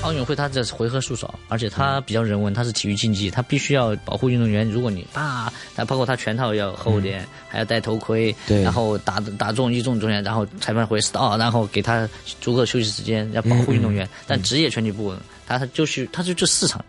[0.05, 4.69] 奥运会它这回合数少，而且它比较人文，它是体育竞技，它必须要保护运动员。
[4.69, 12.07] 如果你啊，它包括它全套要厚点，还要戴头盔，然后打打中一中中间，然后裁判会 stop，然后给他
[12.39, 14.07] 足够休息时间，要保护运动员。
[14.27, 15.11] 但职业拳击不，
[15.47, 16.85] 它它就是它就这四场。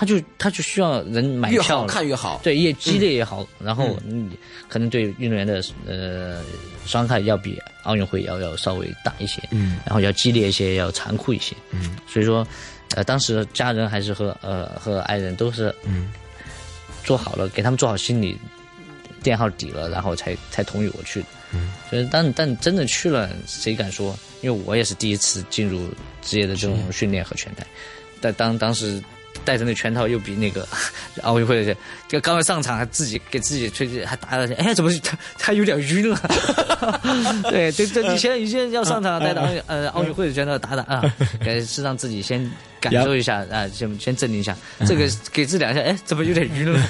[0.00, 3.46] 他就他就需要人买票，越好看越好，对，越激烈越好。
[3.62, 4.30] 然后你，
[4.66, 6.42] 可能对运动员的呃
[6.86, 11.98] 伤害要比奥运会要要稍微大一些，嗯，然后要激烈一些，要残酷一些，嗯。
[12.08, 12.48] 所以说，
[12.94, 16.10] 呃，当时家人还是和呃和爱人都是嗯
[17.04, 18.38] 做好了，给他们做好心理
[19.22, 21.26] 垫好底了，然后才才同意我去的。
[21.52, 24.18] 嗯，所以但但真的去了，谁敢说？
[24.40, 25.90] 因为我也是第一次进入
[26.22, 27.66] 职业的这种训练和拳台，
[28.18, 28.98] 但当当时。
[29.44, 30.66] 带着那拳套又比那个
[31.22, 31.74] 奥运会的，
[32.08, 36.20] 就刚刚上场还自己给自己吹，还打了，哎，怎么他 他有点晕 了？
[37.50, 42.50] 对，对对你现在你现在要上场带着奥呃奥运会的拳套打打啊，给是让自己先
[42.80, 44.56] 感受一下啊，先先镇定一下。
[44.86, 46.80] 这个给自两下，哎，怎么有点晕了？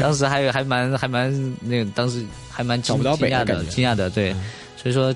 [0.00, 4.34] 当时还有还蛮还蛮那个，当时还蛮惊惊讶的，惊讶的，对。
[4.76, 5.14] 所以说，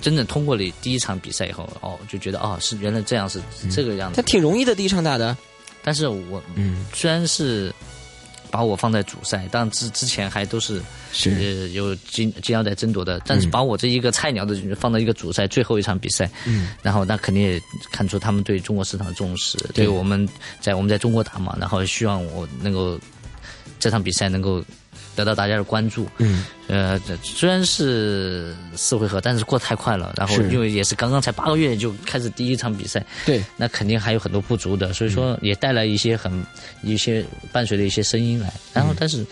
[0.00, 4.16] 真正通过了第一场比赛以后，哦，就觉得哦，是原来这样是这个样子。
[4.16, 5.36] 他挺容易的第一场打的。
[5.82, 7.72] 但是我嗯，虽然是
[8.50, 11.70] 把我放在主赛，但之之前还都是是。
[11.70, 17.60] 有金金腰带争夺的，但是把我这一个菜鸟的放到一个主赛最后一场比赛，嗯，然后那肯定也
[17.92, 20.28] 看出他们对中国市场的重视，对我们
[20.60, 22.98] 在我们在中国打嘛，然后希望我能够
[23.78, 24.64] 这场比赛能够。
[25.18, 30.14] 得到大家的关注，嗯，呃，虽然是四回合，但是过太快了。
[30.16, 36.32] 然后因为也是刚刚才八个月就开始第一场比赛，对，那肯定还有很多不足的，所以说也带来一些很
[36.82, 38.52] 一些伴随的一些声音来。
[38.72, 39.26] 然后，但是，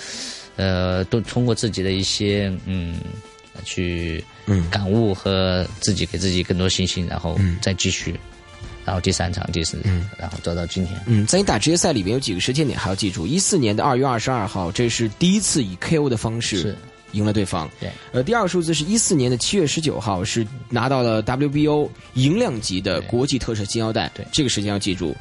[0.56, 2.96] 呃，都通过自己的一些嗯
[3.62, 4.24] 去
[4.68, 8.18] 感悟和自己给自己更多信心，然后再继续。
[8.86, 10.96] 然后第三场、第四，嗯，然后走到今天。
[11.06, 16.76] 嗯，在你打职业赛里面有几个时间点还要记住：一四年的二月二十二号，这是第一次以 KO 的方式
[17.10, 17.68] 赢了对方。
[17.80, 17.90] 对。
[18.12, 24.08] 呃，第二个数字是一四年的七月十九号，是拿到了 WBO 银量级的国际特赦金腰带。
[24.14, 25.16] 对，这个时间要记住。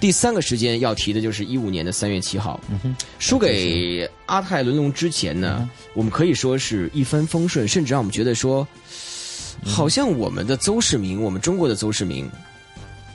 [0.00, 2.58] 第三个时间要提的就是一五年的三月七号，
[3.18, 8.66] 输给阿泰伦龙之前呢，我们可以说是一帆风顺，甚至让我们觉得说，
[9.62, 12.30] 好像我们的邹市明，我们中国的邹市明。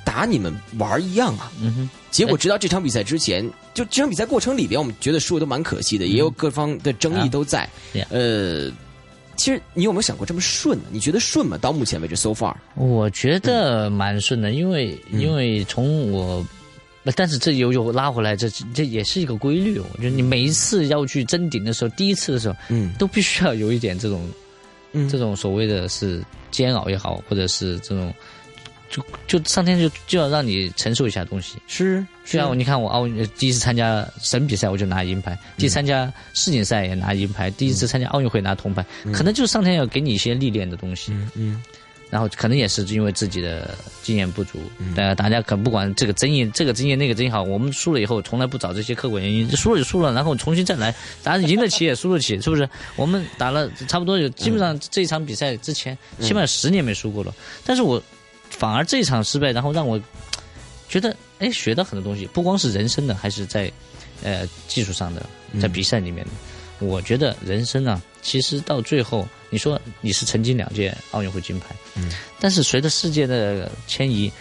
[0.05, 1.51] 打你们玩一样啊！
[1.59, 7.67] 嗯哼，结果直到这场比赛之前，就这场比赛过程里边，我们觉得输的都蛮可惜的，也有各方的争议都在。
[8.09, 8.71] 呃，
[9.35, 10.79] 其实你有没有想过这么顺？
[10.91, 11.57] 你觉得顺吗？
[11.57, 16.45] 到目前为止，so far，我觉得蛮顺的，因为因为从我，
[17.15, 19.79] 但是这又又拉回来，这这也是一个规律。
[19.79, 24.29] 我觉得你每一次要去争顶的时候，第一次的时候，嗯，都必须要有一点这种，
[24.93, 28.13] 嗯，这种所谓的是煎熬也好，或者是这种。
[28.89, 32.05] 就就上天就就要让你承受一下东西，是。
[32.23, 41.11] 虽然你看我奥运第一次参加省比赛我就拿银牌，第参加世锦赛也拿银牌，第一次参加奥运会拿铜牌，可能就是上天要给你一些历练的东西。
[41.35, 41.61] 嗯。
[42.11, 44.59] 然后可能也是因为自己的经验不足，
[44.95, 52.69] 呃，大家可不管这个争议，这个争议那个争议好，我们输了以后从来不找这些客观原因，输了就输了，然后重新再来，咱赢得起也输得起，是不是？
[52.95, 57.33] 我们打了差不多有基本上这一场比赛之前，起码十年没输过了，
[57.65, 58.01] 但是我。
[58.57, 60.01] 反而这场失败，然后让我
[60.87, 63.71] 觉得，哎，学到很多东西，不光是人生的，还是在
[64.23, 65.25] 呃技术上的，
[65.61, 66.31] 在比赛里面的。
[66.79, 74.31] 我觉得人生啊，其实到最后，你说你是曾经两届奥运会金牌，嗯，但是随着世界的迁移，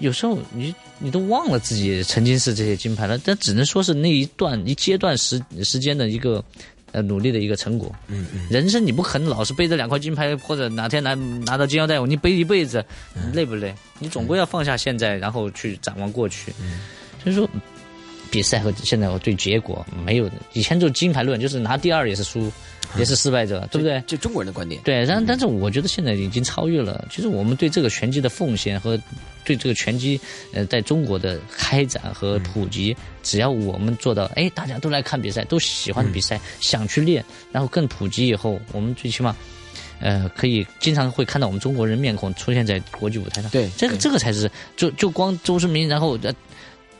[0.00, 6.44] 有时候你你都忘了自己曾经是这些金牌了，但只能说是那一段一阶段时时间的一个。
[6.94, 7.92] 呃，努力的一个成果。
[8.06, 11.12] 嗯嗯，人生你不可能老是背着两块金牌，或者哪天拿
[11.44, 12.84] 拿到金腰带，你背一辈子，
[13.32, 13.74] 累不累？
[13.98, 16.54] 你总归要放下现在，然后去展望过去。
[16.62, 16.78] 嗯，
[17.22, 17.48] 所以说，
[18.34, 22.50] 比赛和现在我对结果没有以前就金牌论，就是拿第二也是输。
[22.96, 24.00] 也是失败者，对不对？
[24.06, 24.80] 就中国人的观点。
[24.84, 27.04] 对，但但是我觉得现在已经超越了。
[27.10, 28.96] 其实我们对这个拳击的奉献和
[29.44, 30.20] 对这个拳击
[30.52, 39.34] 呃在中国的开展和普及，只要我们做到，哎，大家都来看比赛，都喜欢比赛，想去练，然后更普及以后，我们最起码
[39.98, 43.50] 呃可以经常会看到我们中国人面孔出现在国际舞台上。
[43.50, 46.16] 对，这个这个才是就就光周世明，然后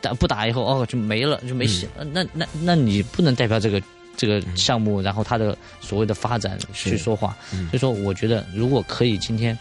[0.05, 1.89] 打不打以后哦就没了就没戏。
[2.13, 3.83] 那那那你不能代表这个。
[4.17, 7.37] 这个项目，然后它的所谓的发展去说话。
[7.51, 9.59] 所以说，我觉得如果可以，今天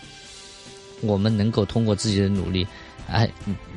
[1.01, 2.65] 我们能够通过自己的努力，
[3.09, 3.27] 哎，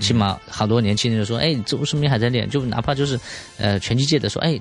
[0.01, 3.19] 起码好多年轻人说，哎，周世明还在练，就哪怕就是
[3.57, 4.61] 呃拳击界的说，哎，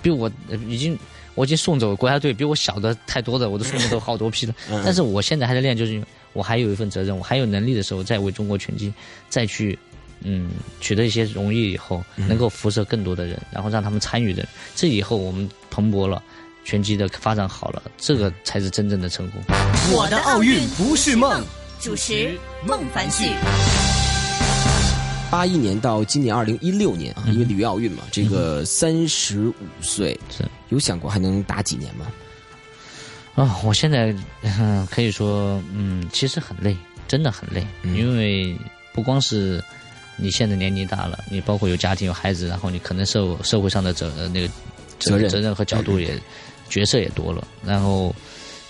[0.00, 0.32] 比我
[0.66, 0.98] 已经
[1.34, 4.54] 我已经送走国家队比我小的太多的，我都送走好多批了。
[4.82, 8.90] 但是我现在还在练，就是我还有一份责任，我还有能力的时候，再为中国拳击
[9.28, 9.78] 再去。
[10.20, 10.50] 嗯，
[10.80, 16.20] 取得一些荣誉以后，能够辐射更多的人，然后让他们参与的，这以后我们蓬勃了，
[16.64, 19.40] 拳击的发展好了，这个才是真正的成功。
[19.92, 21.44] 我的奥运不是梦，
[21.80, 23.30] 主持孟凡旭。
[25.30, 30.18] 八一年到今年二零一六年啊，因为里约奥运嘛，这个三十五岁，
[30.70, 32.06] 有想过还能打几年吗？
[33.34, 34.14] 啊，我现在
[34.90, 36.76] 可以说，嗯，其实很累，
[37.06, 38.56] 真的很累，因为
[38.92, 39.62] 不光是。
[40.16, 44.48] 你现在年龄大了，你包括有家庭有孩子，然后你可能受社会上的责那个
[44.98, 46.18] 责任责任和角度也
[46.68, 48.14] 角色也多了，然后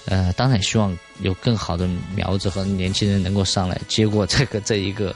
[0.06, 5.14] 呃，当然希望有更好的苗子和年轻人能够上来接过这个这一个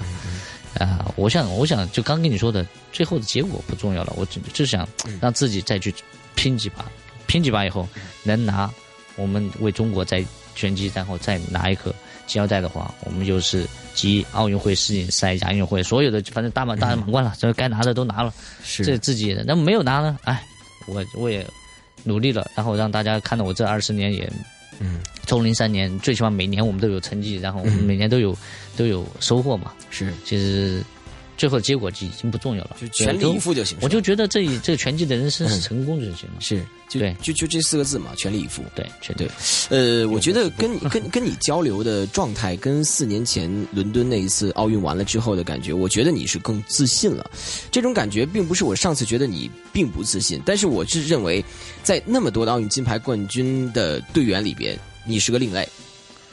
[0.79, 4.88] 啊，我想我想就刚跟你说的，最后的结果不重要了，我就就想
[5.21, 5.93] 让自己再去
[6.35, 6.85] 拼几把，
[7.27, 7.88] 拼几把以后
[8.23, 8.71] 能拿
[9.16, 11.95] 我们为中国在拳击，然后再拿一颗。
[12.31, 19.43] 金腰带的话，我们就是集奥运会、世锦赛、亚运会所有的，反正大满大满贯了，这该拿的都拿了，是这自己的。
[19.45, 20.16] 那没有拿呢？
[20.23, 20.47] 哎，
[20.87, 21.45] 我我也
[22.05, 24.31] 努力了，然后让大家看到我这二十年也，
[24.79, 28.37] 嗯，从零三年，最起码每年我们都有成绩，然后我们每年都有
[28.77, 29.73] 都有收获嘛。
[29.90, 30.81] 是，其实。
[31.40, 33.79] 最后的结果就已经不重要了，就全力以赴就行。
[33.81, 36.35] 我就觉得这这个拳击的人生是成功就行了。
[36.38, 38.62] 是，对，就就这四个字嘛，全力以赴。
[38.74, 39.26] 对，绝对。
[39.70, 47.31] 呃，我觉得跟你跟跟你交流的状态，跟四年前伦敦那一次奥运完了之后的感觉，我觉得你是更自信了。
[47.70, 51.42] 这种感觉并不是我上次觉得你并不自信，但是我是认为，
[51.83, 55.66] 在那么多的奥运金牌冠军的队员里边，你是个另类。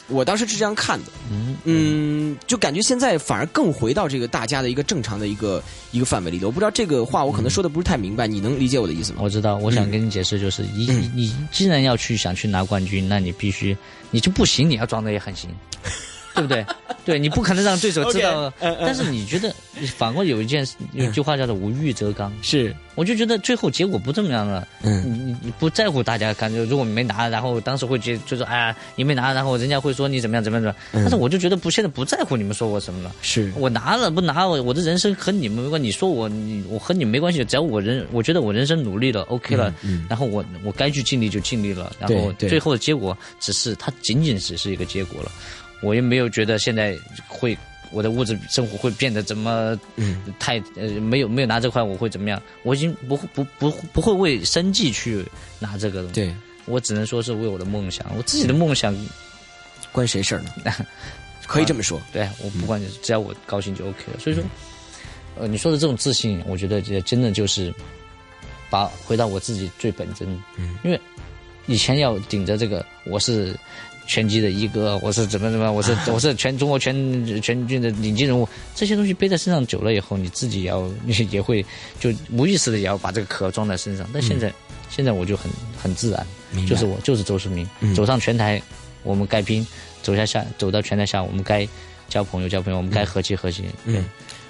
[0.08, 6.48] 我当时是这样看的，嗯嗯，就感觉现在反而更回到这个大家的一个正常的一个一个范围里头。
[6.48, 9.20] 我不知道这个话我可能说的不是太明白，你能理解我的意思吗？
[9.22, 13.76] 我知道，我想跟你解释，就是你你既然要去想去拿冠军，那你必须
[14.12, 15.50] 你就不行，你要装的也很行。
[16.38, 16.65] 对不对？
[17.06, 18.52] 对你不可能让对手知道。
[18.60, 19.54] 但是你觉得，
[19.95, 22.32] 反过有一件有一句话叫做“无欲则刚”。
[22.43, 24.67] 是，我就觉得最后结果不这么样了。
[24.84, 33.15] 嗯，你你不在乎大家感觉，如果没拿，然后当时会觉就说：“哎呀，你没拿，然后人家会说你怎么样怎么样怎么样。”但是我就觉得不，现在不在乎你们说我什么了。
[33.21, 35.88] 是我拿了不拿，我我的人生和你们没关系。
[35.88, 45.32] 你说我你我和你没关系，只要我人我觉得我人生努力了，OK 了，嗯然后我我该去尽力就尽力了，然后最后的结果只是它仅仅只是一个结果了。
[45.82, 47.58] 我也没有觉得现在会
[47.92, 49.80] 我的物质生活会变得怎么
[50.40, 52.42] 太呃没有没有拿这块我会怎么样？
[52.63, 55.26] 我已经不不不不会为生计去
[55.60, 56.12] 拿这个了。
[56.12, 56.36] 对，
[56.66, 58.94] 我只能说是为我的梦想，我自己的梦想
[59.92, 60.74] 关谁事儿呢？
[61.46, 62.02] 可以这么说。
[62.12, 64.20] 对，我不管只要我高兴就 OK 了。
[64.20, 64.44] 所以说，
[65.38, 67.74] 呃，你说的这种自信，我觉得这真的就是
[68.70, 70.28] 把回到我自己最本真。
[70.58, 71.00] 嗯，因为
[71.68, 73.56] 以前要顶着这个我是。
[74.08, 80.89] 拳击的一哥，我是怎么怎么，我是我是全中国全全军的领军人物，这些东西背在身上久了以后，你自己也要
[81.30, 81.63] 也会
[82.00, 84.08] 就无意识的也要把这个壳装在身上。
[84.13, 84.52] 但现在
[84.89, 88.62] 现在我就很很自然，就是我就是周世明，走上拳台，
[89.04, 89.62] 我们该拼；
[90.02, 91.67] 走下下走到拳台下，我们该
[92.08, 94.02] 交朋友交朋友，我们该和气和气，对，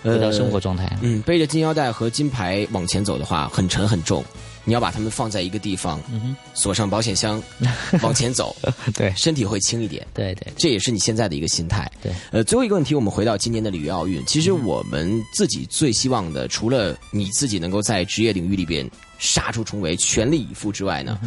[0.04, 0.96] 回到生活状态。
[1.02, 4.24] 嗯，背着金腰带和金牌往前走的话，很沉很重。
[4.68, 7.42] 你要把它们放在一个地方，嗯锁上保险箱，
[8.04, 8.54] 往前走，
[8.94, 10.06] 对，身体会轻一点。
[10.14, 11.90] 对对，这也是你现在的一个心态。
[12.04, 14.22] 对，呃，最后一个问题，我们回到今年的里约奥运。
[14.26, 18.86] 其实我们自己最希望的，除了你自己能够在职业领域里边
[19.20, 21.18] 杀出重围、全力以赴之外呢，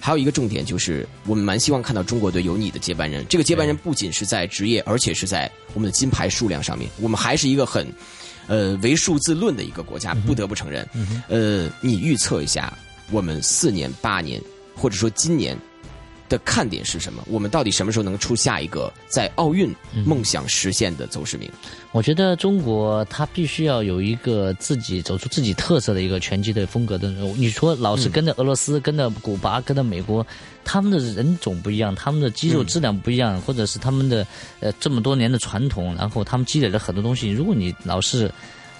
[0.00, 3.24] 还有一个重点就是，我们蛮希望看到中国队有你的接班人。
[3.28, 7.86] 这个接班人不仅是在职业，而且是在我们的金牌数量上面，我们还是一个很，
[8.48, 10.88] 呃，为数字论的一个国家，不得不承认。
[11.28, 12.76] 呃，你预测一下。
[13.10, 14.40] 我们四年、八年，
[14.74, 15.56] 或者说今年
[16.28, 17.22] 的看点是什么？
[17.28, 21.50] 我们到底什么时候能出下一个在奥运梦想实现的邹市明？
[21.92, 27.08] 我觉得中国它必须要有一个自己走出自己特色的一个拳击的风格的。
[27.36, 30.24] 你说老是跟着俄罗斯、跟着古巴、跟着美国，
[30.66, 34.26] 他们的人种不一样，他们的肌肉质量不一样，或者是他们的
[34.60, 37.30] 呃这么多年的传统，然后他们积累了很多东西。
[37.30, 38.30] 如果你老是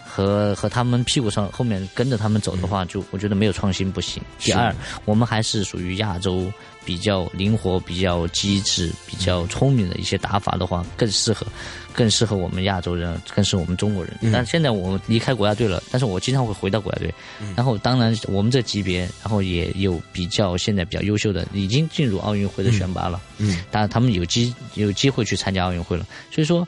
[0.08, 4.22] 和和他们屁股上后面跟着他们走的话，就我觉得没有创新不行。
[4.38, 6.50] 第二，我们还是属于亚洲
[6.84, 11.46] 比较灵活、比较机智、比较聪明的一些打法的话，更适合，
[11.92, 14.16] 更适合我们亚洲人，更适合我们中国人。
[14.32, 17.14] 但现在我离开国家队了，但是我经常会回到国家队。
[17.54, 23.20] 然后当然我们这级别，然后也有比较现在比较优秀的，已经进入奥运会的选拔了。
[23.36, 26.06] 嗯，当然他们有机有机会去参加奥运会了。
[26.32, 26.66] 所以说。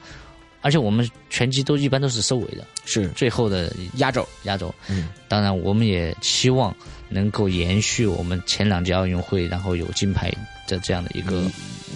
[0.63, 4.75] 而且我们拳击都一般都是收尾的，是最后的压轴，压轴。
[4.89, 6.75] 嗯，当然我们也期望
[7.09, 10.31] 能够延续我们前两届奥运会，然后有金牌
[10.67, 11.43] 的这样的一个。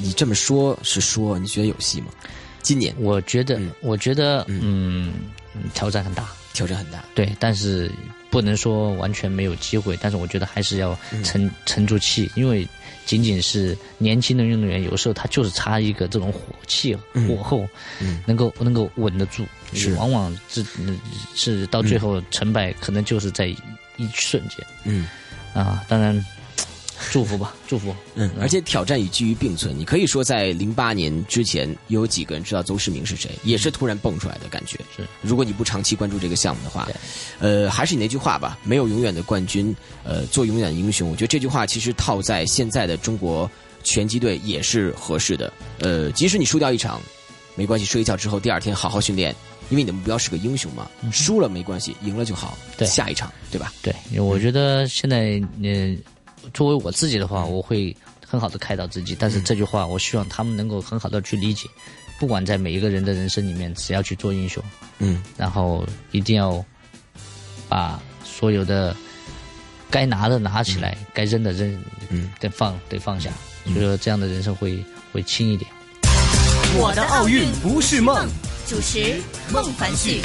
[0.00, 2.06] 你这么说，是说你觉得有戏吗？
[2.62, 5.12] 今年我觉得，我觉得，嗯，
[5.74, 7.04] 挑战很大，挑战很大。
[7.14, 7.90] 对，但是
[8.30, 12.66] 不能说完全没有机会，但是我觉得还是要沉沉住气，因为。
[13.04, 16.94] 仅仅是年轻的运动员，有时候他就是差一个这种火气、
[17.28, 17.68] 火候，
[18.26, 19.44] 能够能够稳得住。
[19.72, 20.64] 是，往往是
[21.34, 23.56] 是到最后成败，可能就是在一
[24.12, 24.58] 瞬间。
[24.84, 25.06] 嗯，
[25.54, 26.24] 啊，当然。
[27.10, 27.94] 祝福吧，祝福。
[28.14, 29.78] 嗯，而且挑战与机遇并存。
[29.78, 34.78] 你可以说，在零八年之前，有几个人知道邹市明是谁，也是突然蹦出来的感觉。
[34.96, 36.88] 是，如果你不长期关注这个项目的话，
[37.38, 41.08] 呃，还是你那句话吧，没有永远的冠军，呃，做永远的英雄。
[41.08, 43.48] 我觉得这句话其实套在现在的中国
[43.82, 45.52] 拳击队也是合适的。
[45.78, 47.00] 呃，即使你输掉一场，
[47.54, 49.34] 没关系，睡一觉之后第二天好好训练，
[49.70, 50.90] 因为你的目标是个英雄嘛。
[51.12, 52.58] 输了没关系，赢了就好。
[52.76, 53.72] 对，下一场，对吧？
[53.82, 55.96] 对，我觉得现在嗯。
[56.52, 59.16] 作为我自己的话，我会很好的开导自己。
[59.18, 61.68] 但是这句话，我希望他们能够很好的去理解。
[62.18, 64.62] 不管在每一个人的人生里面，只要去做英雄，
[64.98, 66.64] 嗯，然后一定要
[67.68, 68.94] 把所有的
[69.90, 73.30] 该拿的拿起来，该扔的扔，嗯，得放得放下。
[73.64, 74.82] 所以说，这样的人生会
[75.12, 75.68] 会轻一点。
[76.76, 78.28] 我的奥运不是梦，
[78.66, 79.20] 主持
[79.52, 80.20] 孟凡旭。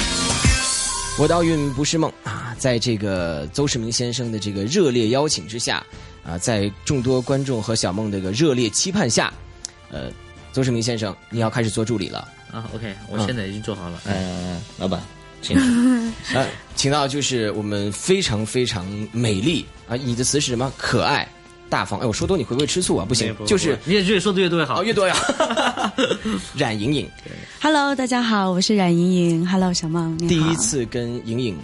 [1.18, 2.54] 我的奥运不是梦啊！
[2.56, 5.84] 在这个邹市明先生的这个热烈邀请之下。
[6.24, 9.32] 啊，在众多观众和小梦这个热烈期盼下，
[9.90, 10.10] 呃，
[10.52, 14.00] 邹市明先生，你要开始做助理了啊？OK，我现在已经做好了。
[14.04, 15.00] 嗯，老板，
[15.40, 15.56] 请。
[16.34, 16.46] 呃，
[16.76, 19.96] 请到就是我们非常非常美丽啊！
[19.96, 20.72] 你的词是什么？
[20.76, 21.26] 可爱、
[21.68, 22.00] 大方。
[22.00, 23.06] 哎，我说多你会不会吃醋啊？
[23.08, 25.16] 不行，就是你也越说的越多越好，越多呀。
[26.56, 27.08] 冉莹莹
[27.60, 29.46] ，Hello，大家好，我是冉莹莹。
[29.46, 31.56] Hello，小梦，第一次跟莹莹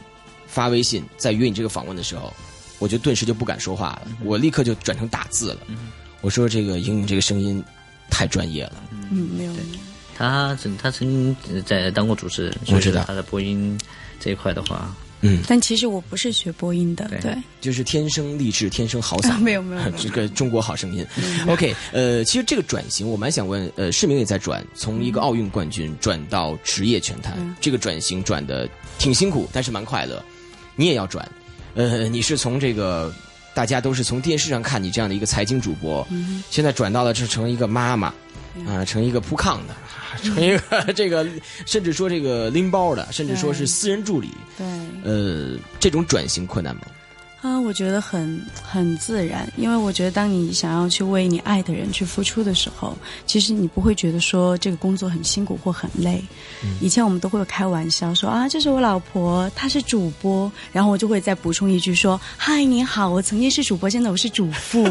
[0.47, 2.33] 发微信，在约你这个访问的时候。
[2.79, 5.61] 我就顿时就不敢说话了，我立刻就转成打字了。
[6.20, 7.62] 我说：“这个英英这个声音
[8.11, 9.53] 太专业了。”嗯，没有。
[10.16, 13.79] 他曾他曾经在当过主持人，我知道他的播音
[14.18, 15.43] 这一块的话，嗯。
[15.47, 19.39] 但其实我不是学播音的，对，就是天生丽质，天生好嗓。
[19.39, 21.07] 没有没有， 这个中国好声音。
[21.47, 28.66] OK，呃，其实这个转型，我蛮想问，呃，市民也在转，从一个奥运冠军转到职业拳坛，这个转型转的
[28.99, 30.24] 挺辛苦，但是蛮快乐。
[30.77, 31.31] 你也要转。
[31.77, 33.12] 呃，你是从这个
[33.55, 36.07] 大家都是从电视上看你这样的一个财经主播，
[36.51, 38.12] 现在转到了这成一个妈妈，
[38.66, 39.77] 啊，成一个铺炕的，
[40.22, 41.27] 成一个 这个
[41.66, 44.66] 甚至说这个拎包的，甚至说是私人助理，对，
[45.05, 46.83] 呃，这种转型困难吗？
[47.43, 56.20] 啊，我觉得很很自然，因为我觉得当你想要去为你爱的人去付出的时候，其实你不会觉得说这个工作很辛苦或很累。
[56.80, 64.82] 以前我们都会开玩笑说啊，这是我老婆，她是主播，然后我就会再补充一句说，嗨，你好，我曾经是主播，现在我是主妇。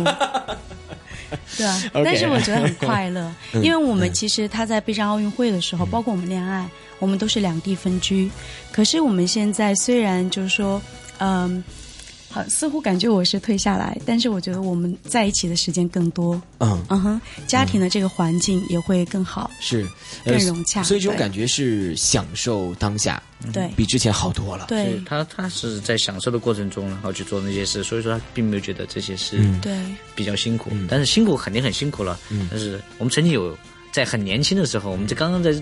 [1.58, 6.70] 对啊， 但是我觉得很快乐， 因为我们其实他在备战奥运会的时候，包括我们恋爱，
[7.00, 8.32] 我们都是两地分居，
[8.72, 10.82] 可是我们现在虽然就是说，
[11.18, 11.62] 嗯。
[12.50, 16.42] 似乎感觉我是退下来，但是我觉得我们在一起的时间更多。
[16.60, 19.88] 嗯嗯哼，家庭的这个环境也会更好，是
[20.26, 20.84] 更融洽。
[20.84, 23.22] 所以这种感觉是享受当下，
[23.54, 24.66] 对，比之前好多了。
[24.68, 29.78] 对，他他是在享受的过程中，然后去做那些事，所以说他并没有觉得这些事对
[30.16, 30.72] 比较辛苦。
[30.90, 32.20] 但是辛苦肯定很辛苦了。
[32.50, 33.58] 但是我们曾经有
[33.92, 35.54] 在很年轻的时候，我们就刚刚在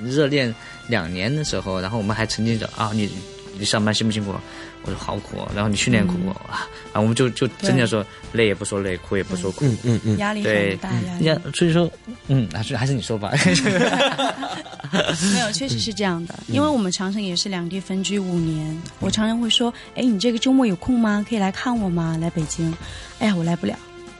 [0.00, 0.54] 热恋
[0.88, 3.10] 两年的时候，然后我们还曾经讲啊，你
[3.58, 4.34] 你上班辛不辛苦？
[4.82, 6.14] 我说好苦，然后你训练苦
[6.48, 11.40] 啊，啊，我们就就真的说累也不说累，苦也不说苦，嗯嗯嗯，压力很大呀。
[11.54, 11.90] 所以说，
[12.28, 13.32] 嗯，还是还是你说吧。
[15.34, 18.80] 没有，确实是这样的，因为我们常常也是两地分居五年。
[19.00, 21.24] 我常常会说，哎，你这个周末有空吗？
[21.28, 22.16] 可以来看我吗？
[22.20, 22.72] 来北京？
[23.18, 23.74] 哎呀，我来不了。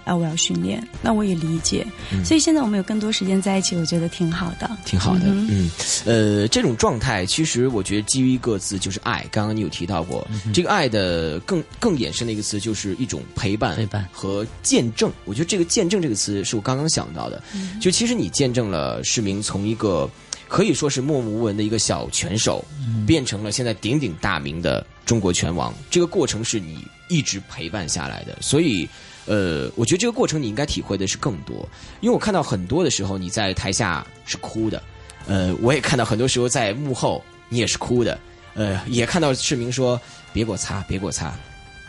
[0.06, 1.84] 啊，我要训练，那我也理解，
[2.24, 5.22] 所以现在我们有更多时间在一起，我觉得挺好的，挺好的。
[5.26, 5.68] 嗯，
[6.04, 9.26] 呃，这种状态其实我觉得基于一个字就是爱。
[9.32, 15.10] 刚刚你有提到过，这个爱的更更衍生的一个词就是一种陪伴、陪伴和见证。
[15.24, 17.42] 我觉得这个见证这个词是我刚刚想到的，
[17.80, 20.08] 就其实你见证了市民从一个
[20.46, 22.64] 可以说是默默无闻的一个小拳手，
[23.04, 25.74] 变成了现在鼎鼎大名的中国拳王。
[25.90, 28.88] 这个过程是你一直陪伴下来的，所以，
[29.26, 31.68] 呃，我觉得这个过程你应该体会的是更多。
[32.00, 34.82] 因为我看到很多的时候你在台下是哭的，
[35.26, 38.18] 呃，我也看到很多时候在幕后你也是哭的，
[38.54, 40.00] 呃，也看到市民说
[40.32, 41.36] 别给我擦，别给我擦。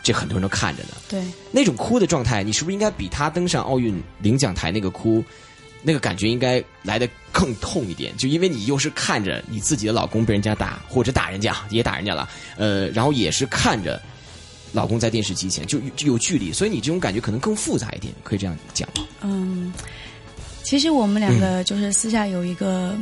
[0.00, 0.90] 这很多人都看着呢。
[1.08, 5.22] 对，那种哭的状态，你是不是应该比他登上奥运领奖台那个哭，
[5.82, 8.16] 那个感觉应该来的更痛一点？
[8.16, 12.26] 就因为你又是看着你自己的老公被人家打，或者打人家也打人家了，
[12.56, 14.00] 呃，然后也是看着
[14.72, 19.06] 老公在电视机前就有距离，所以你这种感觉可能更复杂一点，可以这样讲吗？
[19.22, 19.72] 嗯，
[20.62, 22.96] 其实我们两个就是私下有一个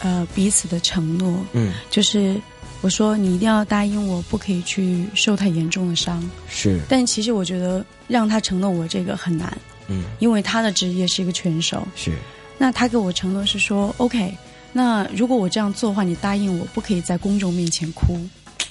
[0.00, 2.40] 呃彼此的承诺，嗯，就是。
[2.82, 6.18] 我说你一定要答应我，不可以去受太严重的伤。
[6.48, 9.54] 是，但其实我觉得让他承诺我这个很难。
[9.88, 11.86] 嗯，因为他的职业是一个拳手。
[11.94, 12.16] 是，
[12.56, 14.34] 那他给我承诺是说，OK，
[14.72, 18.18] 那如果我这样做的话，你答应我不可以在公众面前哭。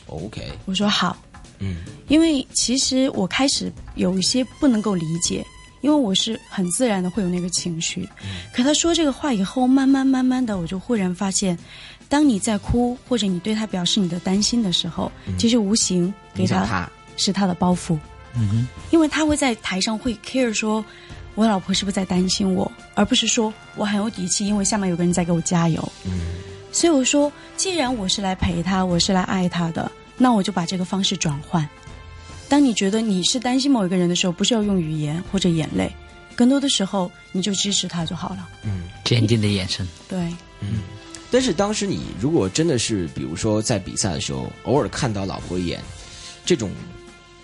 [0.07, 1.15] OK，我说好。
[1.59, 5.45] 嗯，因为其实我开始有一些不能够理解，
[5.81, 8.07] 因为我是很自然的会有那个情绪。
[8.23, 11.57] 嗯，可他说这个话以后，慢慢慢慢的，我就忽然发现。
[12.07, 17.95] 当你在哭，或者你对他表示你的担心的时候，其实无形给他是他的包袱。
[18.33, 20.83] 嗯哼，因为他会在台上会 care 说，
[21.35, 25.87] 我老婆是不是在担心我，而不是说我很有底气，因为下面有个人在给我加油。
[26.03, 26.19] 嗯，
[26.71, 31.67] 所以我说，既然我是来陪他，我是来爱他的，那我就把这个方式转换。
[32.47, 35.91] 当你觉得你是担心某一个人的时候，不是要用语言或者眼泪，
[36.35, 38.47] 更多的时候你就支持他就好了。
[38.63, 39.87] 嗯，坚定的眼神。
[40.07, 40.19] 对，
[40.61, 40.81] 嗯。
[41.31, 45.79] 但是当时你如果真的是，比如说在比赛的时候，偶尔看到老婆一眼，
[46.43, 46.71] 这种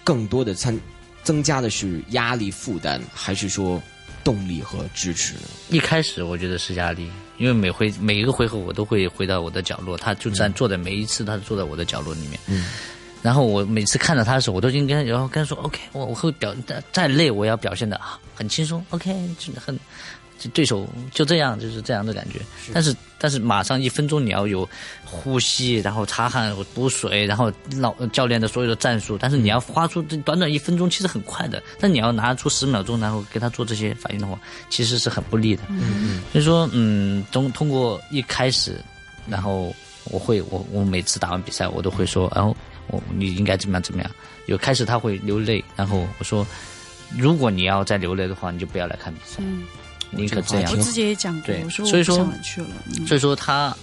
[0.03, 0.75] 更多的参
[1.23, 3.79] 增加的是压力负担，还是说
[4.23, 5.35] 动力和支持？
[5.69, 12.39] 一开始我觉得是压力，因为每回每一个回合我都会回到我的角落，他就站坐在每一次，他坐在我的角落里面。
[12.47, 12.65] 嗯。
[13.21, 16.53] 然后我每次看到他的时候，我都已经跟然后跟他说：“OK，我我会表
[16.91, 18.85] 再累，我要表现的啊很轻松。
[18.91, 19.51] OK，真
[20.37, 22.39] 的很。”对手就这样，就是这样的感觉。
[22.73, 24.67] 但是，但是马上一分钟你要有
[25.03, 29.17] 呼吸，然后擦汗、补水，然后老教练的所有的战术。
[29.19, 31.61] 但是你要花出这短短一分钟，其实很快的。
[31.79, 35.63] 但你要拿出十秒钟，然后给他做这些反应的话，其实是很不利的。
[35.69, 38.79] 嗯所以说，嗯，通通过一开始，
[39.27, 39.73] 然后
[40.05, 42.55] 我会，我我每次打完比赛，我都会说，然后
[42.87, 44.11] 我你应该怎么样怎么样。
[44.45, 46.45] 有开始他会流泪，然后我说，
[47.17, 49.41] 如果你要再流泪的话，你就不要来看比赛。
[50.11, 52.15] 宁可这样，我自己也讲过，对，所以说，
[53.07, 53.75] 所以说他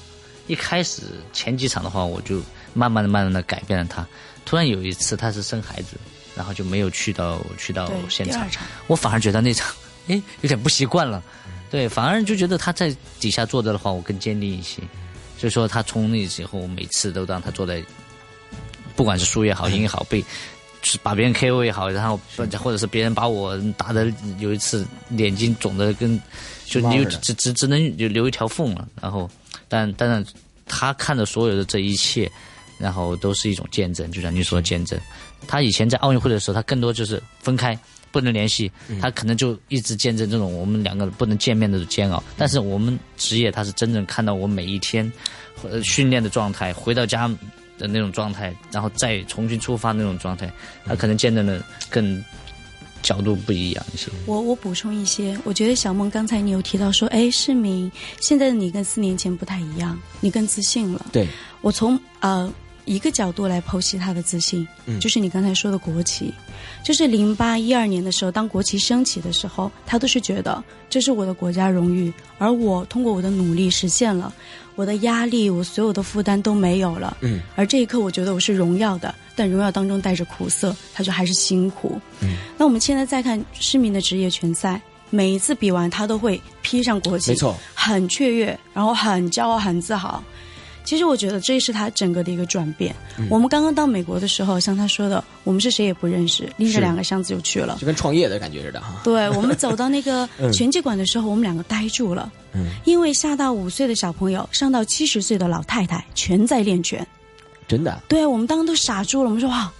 [0.46, 1.02] 一开始
[1.32, 2.40] 前几场的话，我就
[2.74, 4.06] 慢慢的、慢慢的改变了他。
[4.44, 5.96] 突然有一次他是生孩子，
[6.34, 8.48] 然后就没有去到去到现场，
[8.86, 9.72] 我反而觉得那场
[10.08, 11.22] 哎有点不习惯了，
[11.70, 14.82] 对，反而就觉得他在底下坐着的话，我更坚定一些。
[15.38, 17.82] 所以说他从那以后，每次都让他坐在，
[18.94, 20.24] 不管是输也好， 赢也好，被。
[20.82, 22.20] 是把别人 KO 也好，然后
[22.58, 26.20] 或者是别人把我打的有一次眼睛肿的跟
[26.64, 29.30] 就留只只只能留一条缝了，然后
[29.68, 30.32] 但但是
[30.66, 32.30] 他看的所有的这一切，
[32.78, 34.98] 然后都是一种见证，就像你说的见证。
[35.46, 37.78] 他以前在奥运会的时候，他更多就是分开
[38.10, 38.70] 不能联系，
[39.00, 42.22] 他可能就一直见证这种我们两个不能见面的煎熬。
[42.36, 45.10] 但是我们职业，他是真正看到我每一天
[45.82, 47.30] 训练的状态，回到家。
[47.82, 50.48] 的那种状态，然后再重新出发那种状态，
[50.84, 51.60] 他可能见证的
[51.90, 52.24] 更
[53.02, 54.08] 角度不一样一些。
[54.24, 61.06] 我我补充一些，我觉得小梦刚才你有提到说，哎，市民现在的你跟四年前不太一样，你更自信了。
[61.12, 61.26] 对，
[61.60, 62.52] 我从呃。
[62.84, 64.66] 一个角度来剖析他的自信，
[65.00, 66.34] 就是你刚才说的国旗，
[66.82, 70.60] 就是零八一二年的时候，当国旗升起的时候，他都是觉得
[70.90, 74.34] 这是我的国家荣誉，而我通过我的努力实现了，
[74.74, 77.16] 我的压力，我所有的负担都没有了。
[77.20, 82.00] 嗯，而这一刻，我觉得我是荣耀的，但荣耀当中带着苦涩，他就还是辛苦。
[82.20, 90.22] 嗯，那我们现在再看市民的职业拳赛，每一次比完，他都会披上国旗，没错，很雀跃，然后很骄傲，很自豪。
[90.84, 92.94] 其实我觉得这是他整个的一个转变。
[93.30, 99.00] 我们刚刚到美国的时候，像他说的，我们是谁也不认识，拎着两个箱子就去了，就跟创业的感觉似的哈。
[99.04, 107.06] 对，我们走到那个 拳击馆的时候，我们两个呆住了，嗯因为下到五岁的小朋友，上到七十岁的老太太，全在练拳。
[107.68, 108.02] 真的？
[108.08, 109.28] 对，我们当时都傻住了。
[109.28, 109.70] 我们说哇，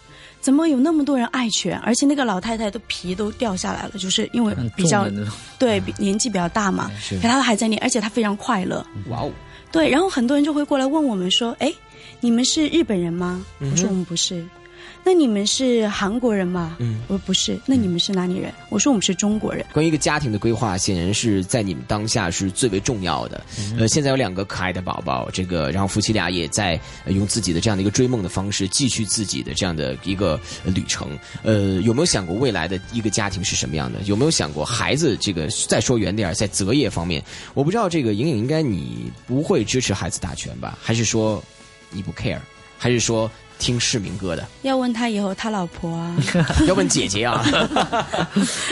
[0.41, 1.79] 怎么有那么多人爱拳？
[1.81, 5.07] 而且那个老太太的皮都掉下来了，就是因为比较
[5.59, 6.91] 对年纪比较大嘛，
[7.21, 8.87] 可她还在练，而且她非常快乐。
[9.09, 9.31] 哇哦！
[9.73, 11.73] 对，然后很多人就会过来问我们说：“哎，
[12.21, 14.45] 你们是日本人吗？”我说：“我们不是。”
[15.05, 16.77] 那你们是韩国人吗？
[16.79, 17.59] 嗯，我说不是。
[17.67, 18.53] 那你们是哪里人？
[18.69, 19.67] 我说我们是中国人。
[19.73, 23.45] 关于一个家庭的规划，显然是在你们当下是最为重要的。
[23.77, 31.19] 呃，现在有两个可爱的宝宝，这个然后夫妻俩也在用自己的这样的一个追梦的方式，继续自己的这样的一个旅程。
[31.43, 34.01] 呃，有没有想过未来的一个家庭是什么样的？
[34.03, 35.49] 有没有想过孩子这个？
[35.69, 37.23] 再说远点在择业方面，
[37.55, 40.79] 我不知道这个莹莹应该你不会支持孩子打拳吧？
[40.81, 41.43] 还是说
[41.91, 42.39] 你不 care？
[42.79, 43.31] 还是说？
[43.63, 46.17] 听市民歌的，要问他以后他老婆啊，
[46.67, 47.41] 要问姐姐啊，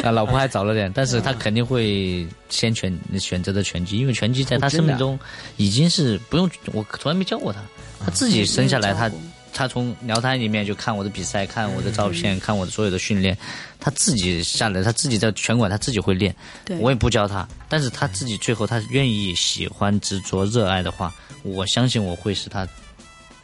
[0.03, 5.17] 啊， 老婆还早了点，但是他肯定会先选选择的拳击，因为拳击在他生命中
[5.57, 7.61] 已经是不用，我从来没教过他，
[8.05, 9.09] 他自己生下来，他
[9.53, 13.39] 他从聊天里面就看我的比赛，看我的照片，看我的所有的训练，
[13.79, 16.35] 他自己下来，他自己在拳馆他自己会练，
[16.81, 21.15] 我也不教他，但是他自己最后他愿意喜欢执着热爱的话，
[21.45, 22.67] 我相信我会是他。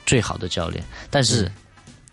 [0.06, 1.50] 最好的教练，但是，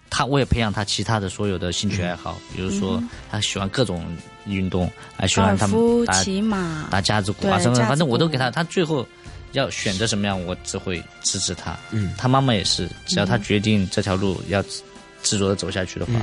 [0.10, 4.04] 他我也培养他其他的所有的兴趣爱好，比如说他喜欢各种
[4.46, 8.52] 运动，还喜欢他们打骑马、打架子鼓啊什么，反正我都给他。
[8.52, 9.08] 他最后
[9.54, 11.78] 要选择什么样，我只会支持他。
[11.91, 14.64] 嗯，他妈妈也是，只要他决定这条路要。
[15.24, 16.13] 执着的走下去的话，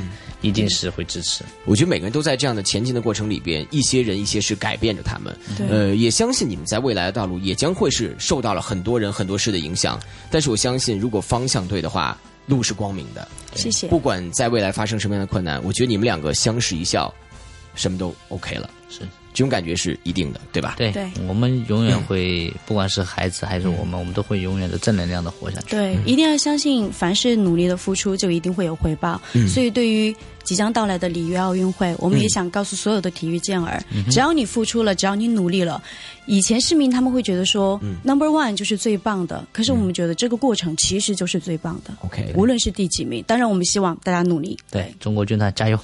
[0.42, 1.42] 一定是会支持。
[1.64, 5.36] 我觉得每个人都在这样的前进的过程里边，一些人、一些事改变着他们。
[5.68, 9.98] 呃，也相信你们在未来的道路也将会是受到了很多人、很多事的影响。
[10.30, 13.26] 但是我相信，如果方向对的话，路是光明的。
[13.54, 13.88] 谢谢。
[13.88, 17.12] 不管在未来发生什么样的困难，我觉得你们两个相视一笑，
[17.74, 18.70] 什么都 OK 了。
[18.88, 19.00] 是。
[19.32, 20.74] 这种感觉是一定的，对吧？
[20.76, 20.92] 对，
[21.28, 25.70] 我们永远会，不管是孩子还是我们，我们都会永远的正能量的活下去。
[25.70, 29.20] 对，一定要相信，凡是努力的付出，就一定会有回报。
[29.48, 35.80] 所以，对于即将到来的里约奥运会，我们也想告诉所有的体育健儿：，只要你付出了，只要你努力了，
[36.26, 41.94] 以前市民他们会觉得说，Number One 就是最棒的，可是我们觉得这个过程其实就是最棒的。
[42.00, 44.58] OK，无论是第几名，当然我们希望大家努力。
[44.70, 45.78] 对中国军团加油！